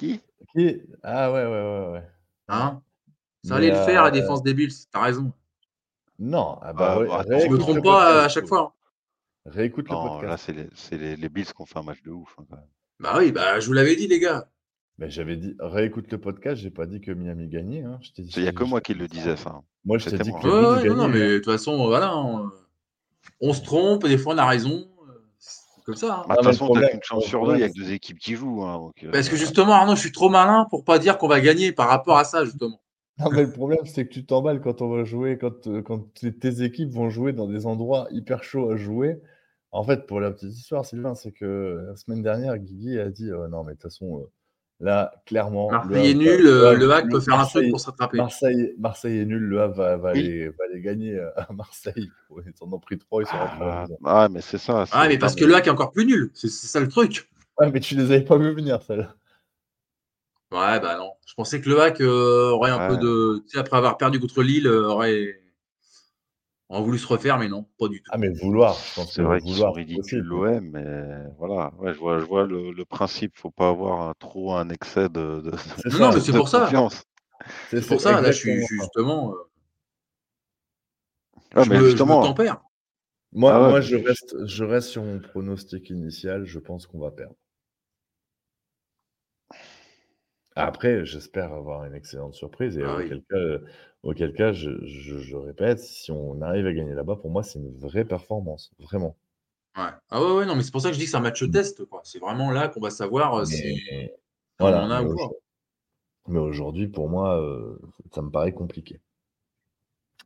[0.00, 0.20] Qui?
[1.02, 2.04] Ah ouais, ouais, ouais, ouais.
[2.48, 2.80] Hein?
[3.44, 5.32] Ça allait le faire, la euh, défense des Bills, t'as raison.
[6.18, 8.74] Non, ah bah, ah, bah je me trompe pas à chaque fois.
[8.74, 9.50] Hein.
[9.50, 10.24] Réécoute le podcast.
[10.24, 12.34] Là, c'est les, les, les, Bills qui ont fait un match de ouf.
[12.38, 12.56] Hein,
[12.98, 14.48] bah oui, bah, je vous l'avais dit, les gars.
[14.98, 17.82] Mais j'avais dit, réécoute le podcast, j'ai pas dit que Miami gagnait.
[17.82, 18.00] Hein.
[18.18, 19.62] Il n'y a que moi qui le disais ça.
[19.84, 20.94] Moi, je t'ai dit que Miami gagnait.
[20.94, 22.16] Non, mais de toute façon, voilà.
[23.40, 24.89] On, se trompe, des fois on a raison.
[25.84, 26.20] Comme ça.
[26.20, 26.24] Hein.
[26.28, 27.92] Bah, de toute façon, tu as une chance sur deux, il y a que deux
[27.92, 28.62] équipes qui jouent.
[28.64, 31.40] Hein, euh, Parce que justement, Arnaud, je suis trop malin pour pas dire qu'on va
[31.40, 32.80] gagner par rapport à ça, justement.
[33.18, 36.12] Non, mais le problème, c'est que tu t'emballes quand on va jouer, quand, euh, quand
[36.14, 39.20] tes équipes vont jouer dans des endroits hyper chauds à jouer.
[39.72, 43.30] En fait, pour la petite histoire, Sylvain, c'est que la semaine dernière, Guigui a dit
[43.50, 44.26] Non, mais de toute façon,
[44.80, 45.70] Là, clairement.
[45.70, 48.16] Marseille est nul, le, Havre peut faire un truc pour s'attraper.
[48.16, 52.10] Marseille, Marseille est nul, le Havre va, les, va les, gagner euh, à Marseille.
[52.30, 54.84] Ils en ont pris trois, ils sont ah, ah, mais c'est ça.
[54.92, 56.30] Ah, mais parce que le Havre est encore plus nul.
[56.34, 57.28] C'est ça le truc.
[57.58, 59.14] Ouais, mais tu les avais pas vu venir, celle-là.
[60.52, 61.12] Ouais, bah non.
[61.26, 63.42] Je pensais que le Hack euh, aurait un peu de.
[63.46, 65.40] Tu sais, après avoir perdu contre Lille, euh, aurait
[66.70, 68.10] on a voulu se refaire, mais non, pas du tout.
[68.14, 70.94] Ah, mais vouloir, je pense c'est vrai qu'ils sont ridicules, l'OM, mais
[71.36, 75.08] voilà, ouais, je vois, je vois le, le principe, faut pas avoir trop un excès
[75.08, 75.50] de, de,
[75.98, 76.70] non, mais c'est pour ça.
[77.70, 79.32] C'est pour ça, là, je suis justement.
[79.32, 79.36] Euh,
[81.56, 82.62] ah, je, mais me, justement tempère.
[83.32, 87.10] Moi, ah moi je, reste, je reste sur mon pronostic initial, je pense qu'on va
[87.10, 87.34] perdre.
[90.56, 93.64] Après, j'espère avoir une excellente surprise et ah auquel, cas,
[94.02, 98.04] auquel, cas, je, répète, si on arrive à gagner là-bas, pour moi, c'est une vraie
[98.04, 99.16] performance, vraiment.
[99.76, 99.84] Ouais.
[100.10, 101.42] Ah ouais, ouais, non, mais c'est pour ça que je dis que c'est un match
[101.42, 101.50] mmh.
[101.50, 101.82] test.
[102.02, 103.78] C'est vraiment là qu'on va savoir euh, si
[104.58, 105.10] voilà, on a mais,
[106.26, 107.78] mais aujourd'hui, pour moi, euh,
[108.12, 109.00] ça me paraît compliqué.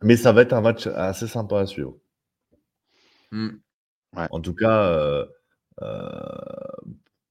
[0.02, 1.96] Mais ça va être un match assez sympa à suivre.
[3.30, 3.50] Mmh.
[4.30, 5.26] En tout cas, euh,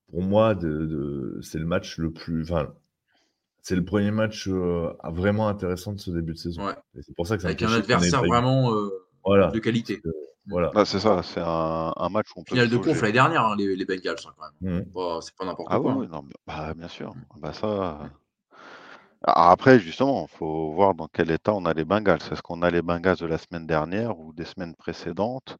[0.07, 2.43] pour moi, de, c'est le match le plus
[3.64, 6.68] c'est le premier match vraiment intéressant de ce début de saison.
[7.01, 10.01] C'est pour ça que Avec un adversaire vraiment de qualité.
[10.47, 10.72] voilà.
[10.74, 12.55] Bah, c'est ça, c'est un, match où on peut.
[12.55, 14.80] Finale de conf l'année dernière, hein, les, les, Bengals, hein, quand même.
[14.80, 15.22] Mmh.
[15.22, 15.95] c'est pas n'importe ah quoi.
[15.95, 17.14] Oui, non, bah, bien sûr.
[17.38, 18.11] Bah, ça.
[19.26, 22.20] Ah, après, justement, il faut voir dans quel état on a les Bengals.
[22.30, 25.57] Est-ce qu'on a les Bengals de la semaine dernière ou des semaines précédentes?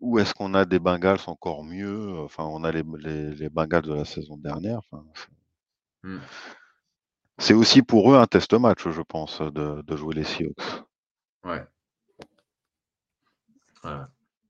[0.00, 2.18] Ou est-ce qu'on a des Bengals encore mieux?
[2.20, 4.80] Enfin, on a les, les, Bengals de la saison dernière.
[4.90, 5.04] Enfin.
[7.40, 10.84] C'est aussi pour eux un test match, je pense, de, jouer les Seahawks.
[11.44, 11.64] Ouais.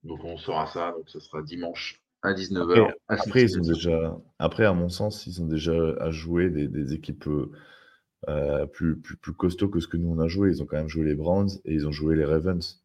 [0.02, 2.92] Donc on saura ça, donc ce sera dimanche à 19h.
[3.06, 7.28] Après, ils ont déjà, après, à mon sens, ils ont déjà à jouer des, équipes
[8.28, 10.50] euh, plus, plus, costauds que ce que nous on a joué.
[10.50, 12.82] Ils ont quand même joué les Browns et ils ont joué les Ravens.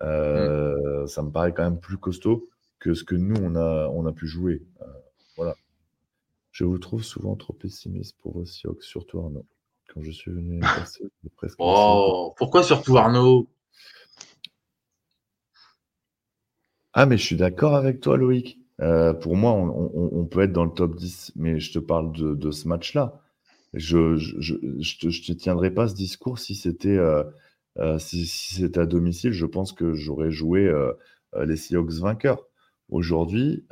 [0.00, 2.48] Euh, ça me paraît quand même plus costaud
[2.78, 4.62] que ce que nous on a, on a pu jouer.
[4.80, 4.86] Euh.
[6.52, 9.46] Je vous trouve souvent trop pessimiste pour vos Seahawks, surtout Arnaud.
[9.88, 11.04] Quand je suis venu passer,
[11.36, 11.56] presque.
[11.58, 13.48] Oh, pourquoi surtout Arnaud?
[16.92, 18.58] Ah, mais je suis d'accord avec toi, Loïc.
[18.80, 22.50] Euh, pour moi, on, peut être dans le top 10, mais je te parle de,
[22.50, 23.22] ce match-là.
[23.72, 27.22] Je, je, je, te, tiendrai pas ce discours si c'était euh,
[27.78, 29.32] euh, si, c'était à domicile.
[29.32, 30.70] Je pense que j'aurais joué
[31.38, 32.46] les Seahawks vainqueurs.
[32.90, 33.64] Aujourd'hui,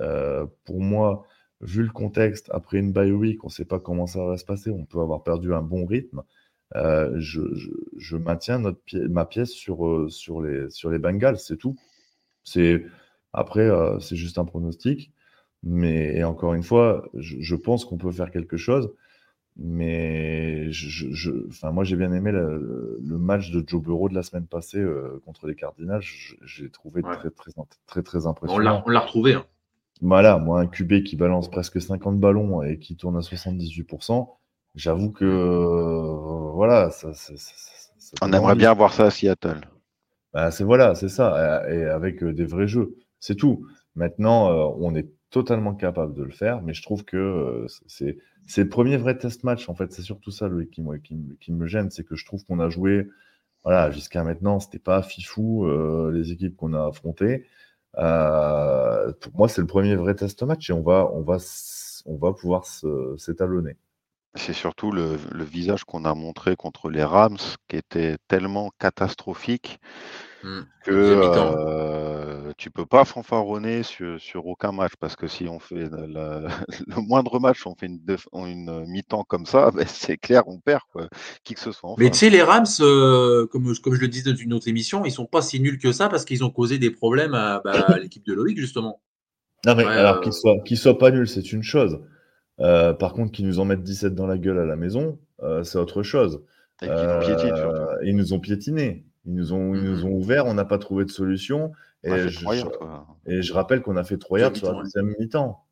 [0.65, 1.27] pour moi,
[1.61, 4.45] vu le contexte, après une bye week, on ne sait pas comment ça va se
[4.45, 6.23] passer, on peut avoir perdu un bon rythme.
[6.77, 11.77] Euh, je, maintiens notre ma pièce sur, euh, sur, les, sur les Bengals, c'est tout.
[12.45, 12.85] C'est,
[13.33, 15.13] après, euh, c'est juste un pronostic.
[15.63, 18.95] Mais encore une fois, je, pense qu'on peut faire quelque chose.
[19.57, 21.31] Mais je,
[21.69, 24.83] moi, j'ai bien aimé le, match de Joe Burrow de la semaine passée
[25.27, 26.01] contre les Cardinals.
[26.43, 27.53] J'ai trouvé très, très,
[27.87, 28.83] très, très, impressionnant.
[28.87, 29.35] On l'a retrouvé.
[29.35, 29.45] Hein.
[30.03, 34.29] Voilà, moi, un QB qui balance presque 50 ballons et qui tourne à 78%,
[34.75, 37.13] j'avoue que euh, voilà, ça,
[38.23, 39.61] on aimerait bien voir ça à Seattle.
[40.33, 43.67] Bah, c'est voilà, c'est ça, et avec euh, des vrais jeux, c'est tout.
[43.95, 48.17] Maintenant, euh, on est totalement capable de le faire, mais je trouve que c'est
[48.57, 49.93] le premier vrai test match en fait.
[49.93, 50.83] C'est surtout ça, Loïc, qui,
[51.41, 53.09] qui, me gêne, c'est que je trouve qu'on a joué,
[53.65, 55.69] voilà, jusqu'à maintenant, c'était pas fifou
[56.11, 57.47] les équipes qu'on a affrontées.
[57.99, 61.39] Euh, pour moi, c'est le premier vrai test match et on va, on va,
[62.07, 62.65] on va pouvoir
[63.17, 63.77] s'étalonner.
[64.37, 69.81] C'est surtout le, visage qu'on a montré contre les Rams qui était tellement catastrophique
[70.43, 70.61] mmh.
[70.85, 75.89] que euh, tu peux pas fanfaronner sur, sur, aucun match parce que si on fait
[75.91, 78.01] le moindre match, on fait une,
[78.33, 81.09] une mi-temps comme ça, ben c'est clair, on perd quoi,
[81.45, 81.95] qui que ce soit.
[81.99, 85.05] Mais tu sais, les Rams, euh, comme, comme je le disais dans une autre émission,
[85.05, 87.97] ils sont pas si nuls que ça parce qu'ils ont causé des problèmes à, bah,
[88.03, 89.01] l'équipe de Loïc justement.
[89.67, 92.01] Non mais alors euh, qu'ils soient, soient pas nuls, c'est une chose.
[92.61, 95.65] Euh, par contre, qu'ils nous en mettent 17 dans la gueule à la maison, euh,
[95.65, 96.43] c'est autre chose.
[96.83, 99.05] Euh, ils nous ont piétinés.
[99.31, 100.07] Ils nous ont, ils nous mm-hmm.
[100.07, 101.71] ont ouvert, on n'a pas trouvé de solution.
[102.03, 102.47] Et, je,
[103.27, 105.65] et je, rappelle qu'on a fait 3 yards sur la deuxième mi-temps.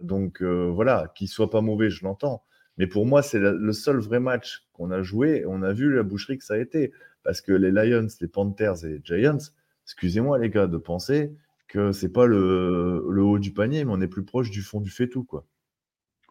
[0.00, 2.42] donc voilà, qu'ils soient pas mauvais, je l'entends.
[2.78, 5.44] Mais pour moi, c'est le seul vrai match qu'on a joué.
[5.46, 6.92] On a vu la boucherie que ça a été.
[7.22, 9.38] Parce que les Lions, les Panthers et les Giants,
[9.84, 11.34] excusez-moi les gars de penser
[11.66, 14.90] que c'est pas le, haut du panier, mais on est plus proche du fond du
[14.90, 15.44] fait tout, quoi.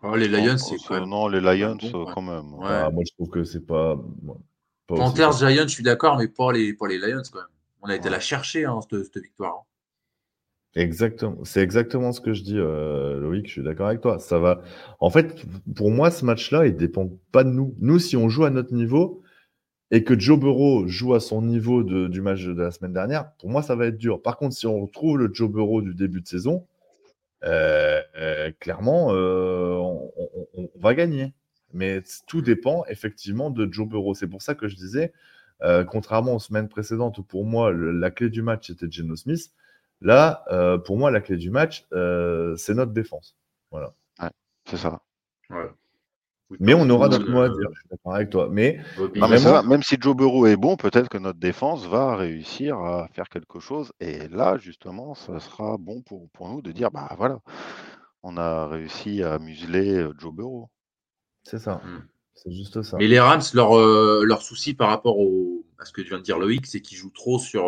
[0.04, 1.78] Oh, les Lions, c'est quoi Non, les Lions,
[2.14, 2.56] quand même.
[2.62, 4.00] Ah, moi, je trouve que c'est pas.
[4.88, 7.48] Panthers, Giants, je suis d'accord, mais pas les, pas les Lions, quand même.
[7.82, 9.56] On a été la chercher, hein, cette, victoire.
[9.60, 9.64] Hein.
[10.76, 13.48] Exactement, c'est exactement ce que je dis, euh, Loïc.
[13.48, 14.20] Je suis d'accord avec toi.
[14.20, 14.62] Ça va.
[15.00, 15.44] En fait,
[15.76, 17.74] pour moi, ce match-là, il dépend pas de nous.
[17.80, 19.24] Nous, si on joue à notre niveau
[19.90, 23.50] et que Joe Burrow joue à son niveau du match de la semaine dernière, pour
[23.50, 24.22] moi, ça va être dur.
[24.22, 26.68] Par contre, si on retrouve le Joe Burrow du début de saison,
[27.44, 31.34] euh, euh, clairement, on, va gagner.
[31.74, 34.14] Mais tout dépend effectivement de Joe Burrow.
[34.14, 35.14] C'est pour ça que je disais,
[35.90, 39.52] contrairement aux semaines précédentes où pour moi la clé du match était Geno Smith.
[40.02, 43.36] Là, euh, pour moi, la clé du match, euh, c'est notre défense.
[43.72, 43.94] Voilà.
[44.66, 45.02] c'est ça.
[46.62, 48.48] Mais on aura notre mot à dire, je suis d'accord avec toi.
[48.50, 48.80] Mais,
[49.66, 53.60] même si Joe Burrow est bon, peut-être que notre défense va réussir à faire quelque
[53.60, 53.92] chose.
[54.00, 57.40] Et là, justement, ça sera bon pour, pour nous de dire bah voilà,
[58.24, 60.70] on a réussi à museler euh, Joe Burrow.
[61.50, 61.82] C'est ça.
[61.84, 62.04] Hmm.
[62.34, 62.98] C'est juste ça.
[62.98, 63.76] Mais les Rams, leur,
[64.24, 66.98] leur souci par rapport au, à ce que tu viens de dire, Loïc, c'est qu'ils
[66.98, 67.68] jouent trop sur,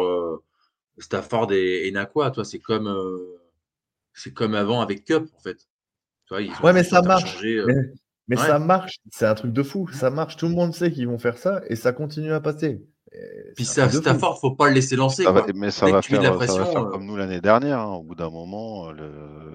[1.00, 3.40] Stafford et, et Nakua, toi, c'est comme, euh,
[4.14, 5.68] c'est comme avant avec Cup, en fait.
[6.32, 7.42] ouais, mais ça marche.
[7.44, 7.66] Euh.
[8.28, 8.98] Mais, ça marche.
[9.12, 9.88] C'est un truc de fou.
[9.92, 10.38] Ça marche.
[10.38, 12.86] Tout le monde sait qu'ils vont faire ça et ça continue à passer.
[13.55, 15.26] Puis ça, Stafford, faut pas le laisser lancer.
[15.55, 17.80] mais ça va, faire, euh, comme nous l'année dernière.
[17.80, 17.95] Hein.
[17.95, 18.91] Au bout d'un moment,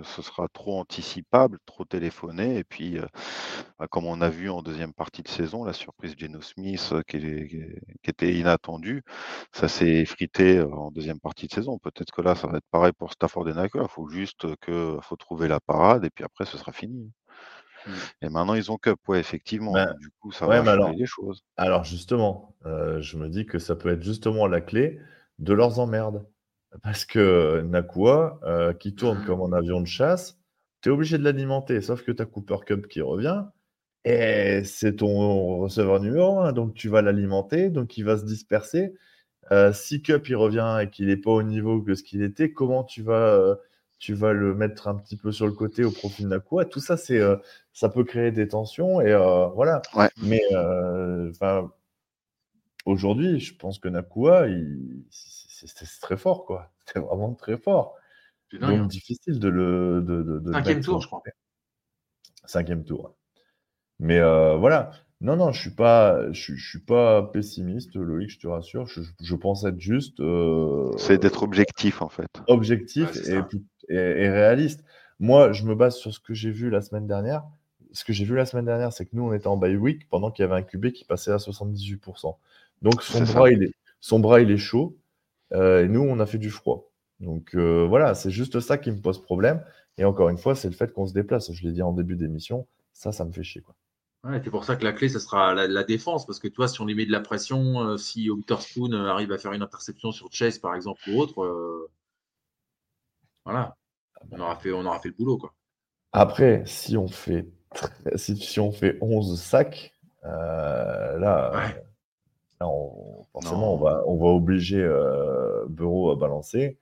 [0.02, 2.58] ce sera trop anticipable, trop téléphoné.
[2.58, 3.06] Et puis, euh,
[3.78, 7.02] bah, comme on a vu en deuxième partie de saison, la surprise Geno Smith euh,
[7.02, 7.16] qui,
[8.04, 9.02] était inattendue,
[9.52, 11.78] ça s'est effrité en deuxième partie de saison.
[11.78, 13.80] Peut-être que là, ça va être pareil pour Stafford et Naka.
[13.82, 17.12] Il faut juste que faut trouver la parade et puis après, ce sera fini.
[17.86, 17.92] Mmh.
[18.22, 19.72] Et maintenant, ils ont Cup, ouais, effectivement.
[19.72, 21.44] Ben, du coup, ça va changer alors, les choses.
[21.56, 24.98] Alors, justement, euh, je me dis que ça peut être justement la clé
[25.38, 26.26] de leurs emmerdes.
[26.82, 30.38] Parce que Nakua, euh, qui tourne comme un avion de chasse,
[30.80, 33.44] tu es obligé de l'alimenter, sauf que tu as Cooper Cup qui revient.
[34.04, 38.92] Et c'est ton receveur numéro 1, donc tu vas l'alimenter, donc il va se disperser.
[39.52, 42.52] Euh, si Cup il revient et qu'il n'est pas au niveau que ce qu'il était,
[42.52, 43.56] comment tu vas
[44.04, 46.66] tu vas le mettre un petit peu sur le côté au profil de Nakua.
[46.66, 47.36] Tout ça, c'est, euh,
[47.72, 49.80] ça peut créer des tensions et euh, voilà.
[50.22, 51.32] Mais euh,
[52.84, 54.44] aujourd'hui, je pense que Nakua,
[55.08, 56.70] c'est, très fort, quoi.
[56.92, 57.94] C'est vraiment très fort.
[58.50, 58.84] C'est Donc hein.
[58.84, 60.02] difficile de le.
[60.02, 61.22] De, Cinquième tour, je crois.
[62.44, 63.16] Cinquième tour.
[64.00, 64.90] Mais voilà.
[65.22, 68.86] Non, non, je suis pas, je, suis pas pessimiste, Loïc, je te rassure.
[68.86, 70.20] Je, pense être juste.
[70.98, 72.28] c'est d'être objectif, en fait.
[72.48, 73.10] Objectif
[73.88, 74.84] et, et, réaliste.
[75.20, 77.44] Moi, je me base sur ce que j'ai vu la semaine dernière.
[77.92, 80.08] Ce que j'ai vu la semaine dernière, c'est que nous, on était en bye week
[80.08, 82.36] pendant qu'il y avait un QB qui passait à 78%.
[82.82, 84.96] Donc, son bras, il est, son bras, il est chaud.
[85.52, 86.90] Euh, et nous, on a fait du froid.
[87.20, 89.62] Donc, euh, voilà, c'est juste ça qui me pose problème.
[89.96, 91.52] Et encore une fois, c'est le fait qu'on se déplace.
[91.52, 92.66] Je l'ai dit en début d'émission.
[92.92, 93.62] Ça, ça me fait chier.
[93.62, 93.74] Quoi.
[94.42, 96.26] c'est pour ça que la clé, ce sera la, défense.
[96.26, 99.38] Parce que toi, si on lui met de la pression, euh, si Witherspoon arrive à
[99.38, 101.88] faire une interception sur Chase, par exemple, ou autre,
[103.44, 103.76] voilà.
[104.30, 105.52] On aura fait, on aura fait le boulot, quoi.
[106.12, 107.46] Après, si on fait,
[108.16, 109.92] si, on fait 11 sacs,
[110.24, 111.74] euh, là,
[113.32, 116.78] forcément, on va, on va obliger euh, Bureau à balancer.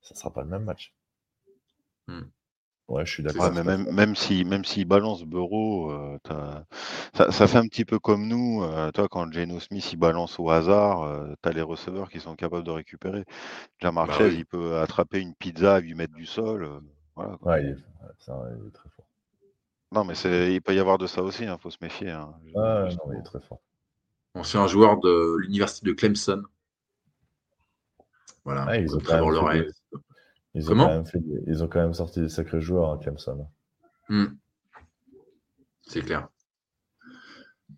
[0.00, 0.94] Ça ne sera pas le même match.
[2.06, 2.22] Hmm.
[2.88, 3.52] Ouais, je suis d'accord.
[3.52, 6.18] même, même si même s'il balance Bureau, euh,
[7.14, 8.62] ça, fait un petit peu comme nous.
[8.62, 12.20] Euh, toi, quand Geno Smith il balance au hasard, euh, tu as les receveurs qui
[12.20, 13.24] sont capables de récupérer.
[13.80, 16.80] Jamar bah il peut attraper une pizza et lui mettre du sol.
[17.16, 19.06] voilà, ouais, il est, très fort.
[19.90, 20.14] Non, mais
[20.52, 22.10] il peut y avoir de ça aussi, il hein, faut se méfier.
[22.10, 23.60] Hein, non, il est très fort.
[24.44, 26.42] C'est un joueur de l'université de Clemson.
[28.44, 29.72] Voilà, ils ont le
[30.56, 32.98] ils ont, quand même fait ils ont quand même sorti des sacrés joueurs, à hein,
[32.98, 33.46] Clemson.
[34.08, 34.26] Hmm.
[35.82, 36.28] C'est clair.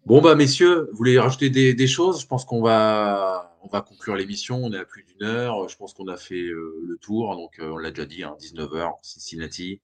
[0.06, 2.20] Bon, bah, messieurs, vous voulez rajouter des, choses?
[2.22, 4.62] Je pense qu'on va, on va conclure l'émission.
[4.62, 5.68] On est à plus d'une heure.
[5.68, 7.34] Je pense qu'on a fait euh, le tour.
[7.34, 9.82] Donc, euh, on l'a déjà dit, 19h, hein, Cincinnati.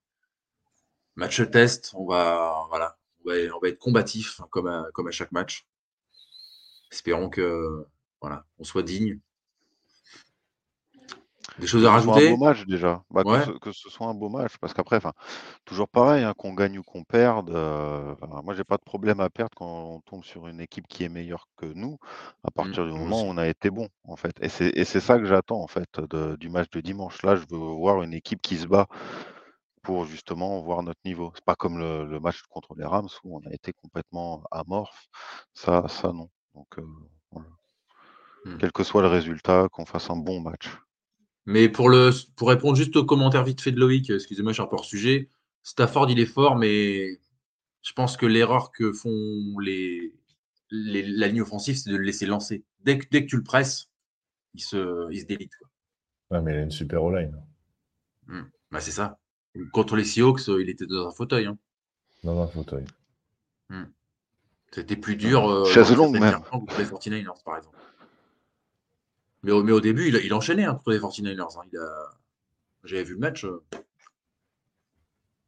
[1.16, 1.92] Match test.
[1.94, 5.66] On va, voilà, on va, être combatif hein, comme, à, comme à chaque match.
[6.92, 7.86] Espérons que
[8.20, 9.18] voilà, on soit digne
[11.58, 13.02] des choses à rajouter un beau match déjà.
[13.10, 13.22] Bah,
[13.60, 14.56] que, ce, soit un beau match.
[14.60, 15.00] Parce qu'après,
[15.64, 17.50] toujours pareil, hein, qu'on gagne ou qu'on perde.
[17.50, 21.04] Euh, moi, j'ai pas de problème à perdre quand on tombe sur une équipe qui
[21.04, 21.98] est meilleure que nous,
[22.42, 24.34] à mmh, partir du moment où on a été bon, en fait.
[24.40, 26.00] Et c'est ça que j'attends, en fait,
[26.38, 27.22] du match de dimanche.
[27.22, 28.86] Là, je veux voir une équipe qui se bat
[29.82, 31.30] pour justement voir notre niveau.
[31.34, 35.06] C'est pas comme le, match contre les Rams où on a été complètement amorphe.
[35.52, 36.30] Ça, ça non.
[36.54, 38.58] Donc mmh.
[38.58, 40.68] Quel que soit le résultat, qu'on fasse un bon match.
[41.46, 44.62] Mais pour, le, pour répondre juste au commentaire vite fait de Loïc, excusez-moi, je suis
[44.62, 45.28] un peu hors sujet.
[45.62, 47.20] Stafford, il est fort, mais
[47.82, 50.14] je pense que l'erreur que font les,
[50.70, 52.64] la ligne offensive, c'est de le laisser lancer.
[52.80, 53.90] Dès que, dès que tu le presses,
[54.54, 55.52] il se, il se délite.
[56.30, 57.36] Ouais, mais il a une super O-line.
[58.26, 58.42] Mmh.
[58.70, 59.18] Bah, c'est ça.
[59.72, 61.46] Contre les Seahawks, il était dans un fauteuil.
[61.46, 61.58] Hein.
[62.24, 62.84] Dans un fauteuil.
[63.68, 63.84] Mmh.
[64.72, 65.48] C'était plus dur.
[65.48, 66.40] Euh, Chaise longue, même.
[66.50, 67.78] Contre les 49ers, par exemple.
[69.44, 71.58] Mais au, mais au début, il, il enchaînait hein, contre les 49ers.
[71.58, 71.78] Hein.
[71.78, 72.10] A...
[72.82, 73.44] J'avais vu le match.
[73.44, 73.62] Euh...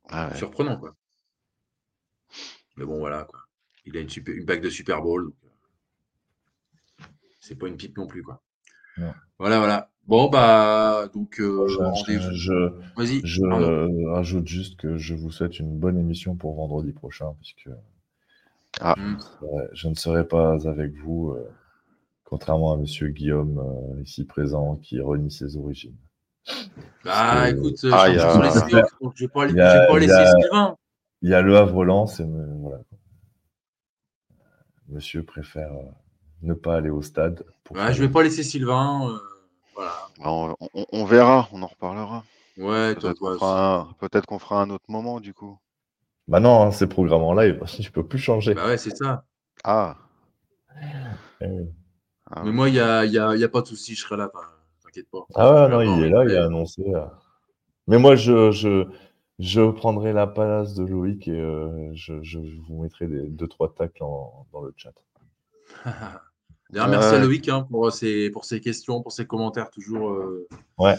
[0.09, 0.94] Ah surprenant, quoi.
[2.76, 3.40] Mais bon, voilà, quoi.
[3.86, 5.32] Il a une, super, une bague de Super Bowl.
[5.44, 7.05] Euh,
[7.40, 8.42] c'est pas une pipe non plus, quoi.
[9.38, 9.90] Voilà, voilà.
[10.07, 11.74] Bon, bah, donc, euh, je,
[13.24, 17.68] je, rajoute juste que je vous souhaite une bonne émission pour vendredi prochain, puisque
[18.80, 18.94] ah.
[18.97, 19.18] Hmm.
[19.72, 21.51] je ne serai pas avec vous, euh,
[22.26, 25.96] contrairement à monsieur Guillaume, euh, ici présent, qui renie ses origines.
[27.04, 28.18] Bah, écoute, ah, je,
[29.20, 29.46] vais pas,
[29.98, 30.76] laisser Sylvain.
[31.22, 32.80] Il y a le Havre-Lens, et voilà.
[34.88, 35.72] Monsieur préfère
[36.42, 37.44] ne pas aller au stade.
[37.64, 39.08] Pour je vais pas laisser Sylvain.
[39.08, 39.18] Euh,
[39.74, 40.54] voilà.
[40.92, 42.24] On, verra, on en reparlera.
[42.56, 45.58] Ouais, peut-être qu'on fera, un autre moment du coup.
[46.28, 48.54] Bah non, hein, c'est programme en live, je peux plus changer.
[48.54, 49.24] Bah ouais, c'est ça.
[49.64, 49.96] Ah.
[51.40, 51.46] Eh
[52.30, 54.16] ah Mais moi, il n'y a, y a, y a, pas de souci, je serai
[54.16, 54.30] là,
[54.82, 55.26] t'inquiète pas.
[55.34, 56.82] Ah ouais, non, il est là, il a annoncé.
[56.86, 57.04] Euh.
[57.86, 58.86] Mais moi, je, je,
[59.38, 63.72] je prendrai la place de Loïc et euh, je, je, vous mettrai des, deux, trois
[63.72, 64.94] tacles dans le chat.
[66.70, 70.48] D'ailleurs, merci à Loïc hein, pour, ses, pour ses questions, pour ses commentaires toujours, euh,
[70.78, 70.96] ouais.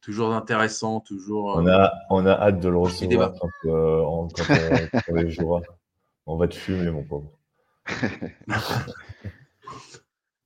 [0.00, 1.00] toujours intéressants.
[1.00, 4.44] Toujours, on, a, on a hâte de le recevoir quand, euh, on, quand,
[5.08, 5.60] on, les jouera.
[6.26, 7.30] On va te fumer, mon pauvre.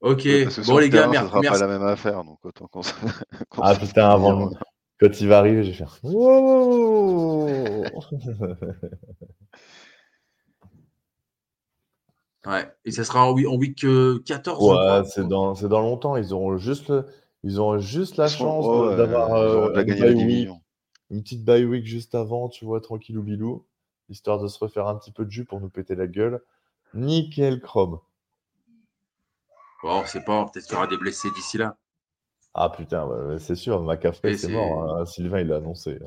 [0.01, 0.29] ok,
[0.67, 1.27] bon les gars, merci.
[1.27, 2.83] Ce sera pas la même affaire, donc autant qu'on
[3.63, 4.51] Ah putain, avant,
[5.01, 5.99] quand il va arriver, je vais faire.
[12.47, 13.85] Ouais, et ça sera en, week
[14.25, 16.17] 14 Ouais, c'est dans, c'est dans longtemps.
[16.17, 16.93] Ils auront juste,
[17.45, 19.75] ils auront juste la chance d'avoir euh,
[21.11, 23.67] une, petite bye week juste avant, tu vois, tranquille ou bilou,
[24.09, 26.41] histoire de se refaire un petit peu de jus pour nous péter la gueule.
[26.95, 28.01] Nickel chrome.
[29.83, 31.77] Bon, c'est pas, peut-être qu'il y aura des blessés d'ici là.
[32.53, 33.09] Ah putain,
[33.39, 34.99] c'est sûr, McCaffrey, c'est mort.
[34.99, 35.07] Hein.
[35.07, 35.99] Sylvain, il l'a annoncé.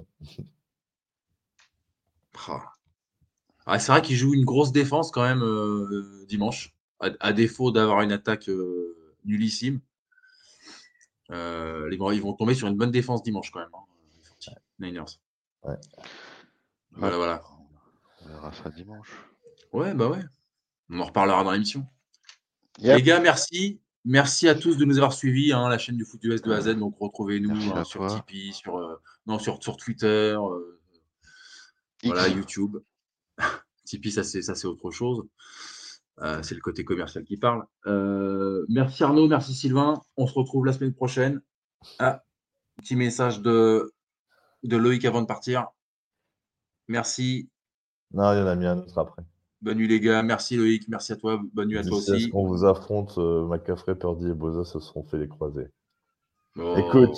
[2.47, 2.73] Ah.
[3.65, 8.01] Ah, c'est vrai qu'il joue une grosse défense quand même euh, dimanche, à, défaut d'avoir
[8.01, 9.79] une attaque euh, nullissime.
[11.31, 13.69] Euh, les, ils vont tomber sur une bonne défense dimanche quand même.
[13.73, 15.19] Hein, Niners.
[15.63, 15.77] Ouais.
[16.91, 17.43] Voilà, voilà.
[18.21, 19.11] On verra ça dimanche.
[19.71, 20.23] Ouais, bah ouais.
[20.89, 21.87] On en reparlera dans l'émission.
[22.79, 23.79] Les gars, merci.
[24.05, 26.57] Merci à tous de nous avoir suivis, hein, la chaîne du foot US de A
[26.57, 26.75] à Z.
[26.75, 30.37] Donc retrouvez-nous hein, sur Tipeee, sur, non, sur, sur Twitter,
[32.03, 32.77] voilà, YouTube.
[33.85, 35.25] Tipeee, ça c'est autre chose.
[36.21, 37.65] Euh, c'est le côté commercial qui parle.
[37.87, 40.01] Euh, merci Arnaud, merci Sylvain.
[40.15, 41.41] On se retrouve la semaine prochaine.
[41.99, 42.23] Ah,
[42.77, 43.91] petit message de,
[44.63, 45.67] de Loïc avant de partir.
[46.87, 47.49] Merci.
[48.11, 49.23] Non, il y en a mis un autre après.
[49.63, 52.29] Bonne nuit les gars, merci Loïc, merci à toi, bonne nuit à toi aussi.
[52.33, 55.69] On vous affronte, euh, McCaffrey, Purdy et Boza se seront fait les croisés.
[56.59, 56.75] Oh.
[56.77, 57.17] Écoute,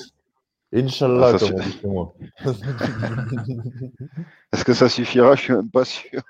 [0.71, 2.13] Inch'Allah, ah, comme on dit moi.
[4.53, 5.35] Est-ce que ça suffira?
[5.35, 6.21] Je suis même pas sûr.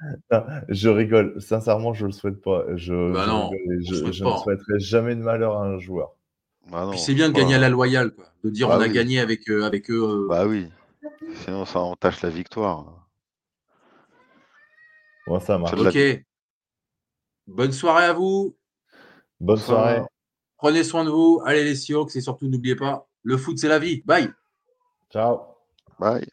[0.70, 1.36] je rigole.
[1.42, 2.64] Sincèrement, je le souhaite pas.
[2.76, 3.50] Je, bah
[3.82, 6.16] je, ne souhaiterais jamais de malheur à un joueur.
[6.72, 8.26] Bah c'est bien de gagner à la loyale, quoi.
[8.46, 10.02] de dire bah on a gagné avec, euh, avec eux.
[10.02, 10.28] Euh.
[10.30, 10.70] Bah oui.
[11.44, 13.05] Sinon, ça entache la victoire.
[15.28, 15.74] Bon, ça marche.
[15.74, 15.98] Ok.
[17.48, 18.56] Bonne soirée à vous.
[19.40, 20.02] Bonne soirée.
[20.58, 21.42] Prenez soin de vous.
[21.46, 24.02] Allez les Sioux et surtout n'oubliez pas, le foot, c'est la vie.
[24.06, 24.32] Bye.
[25.12, 25.42] Ciao.
[26.00, 26.28] Bye.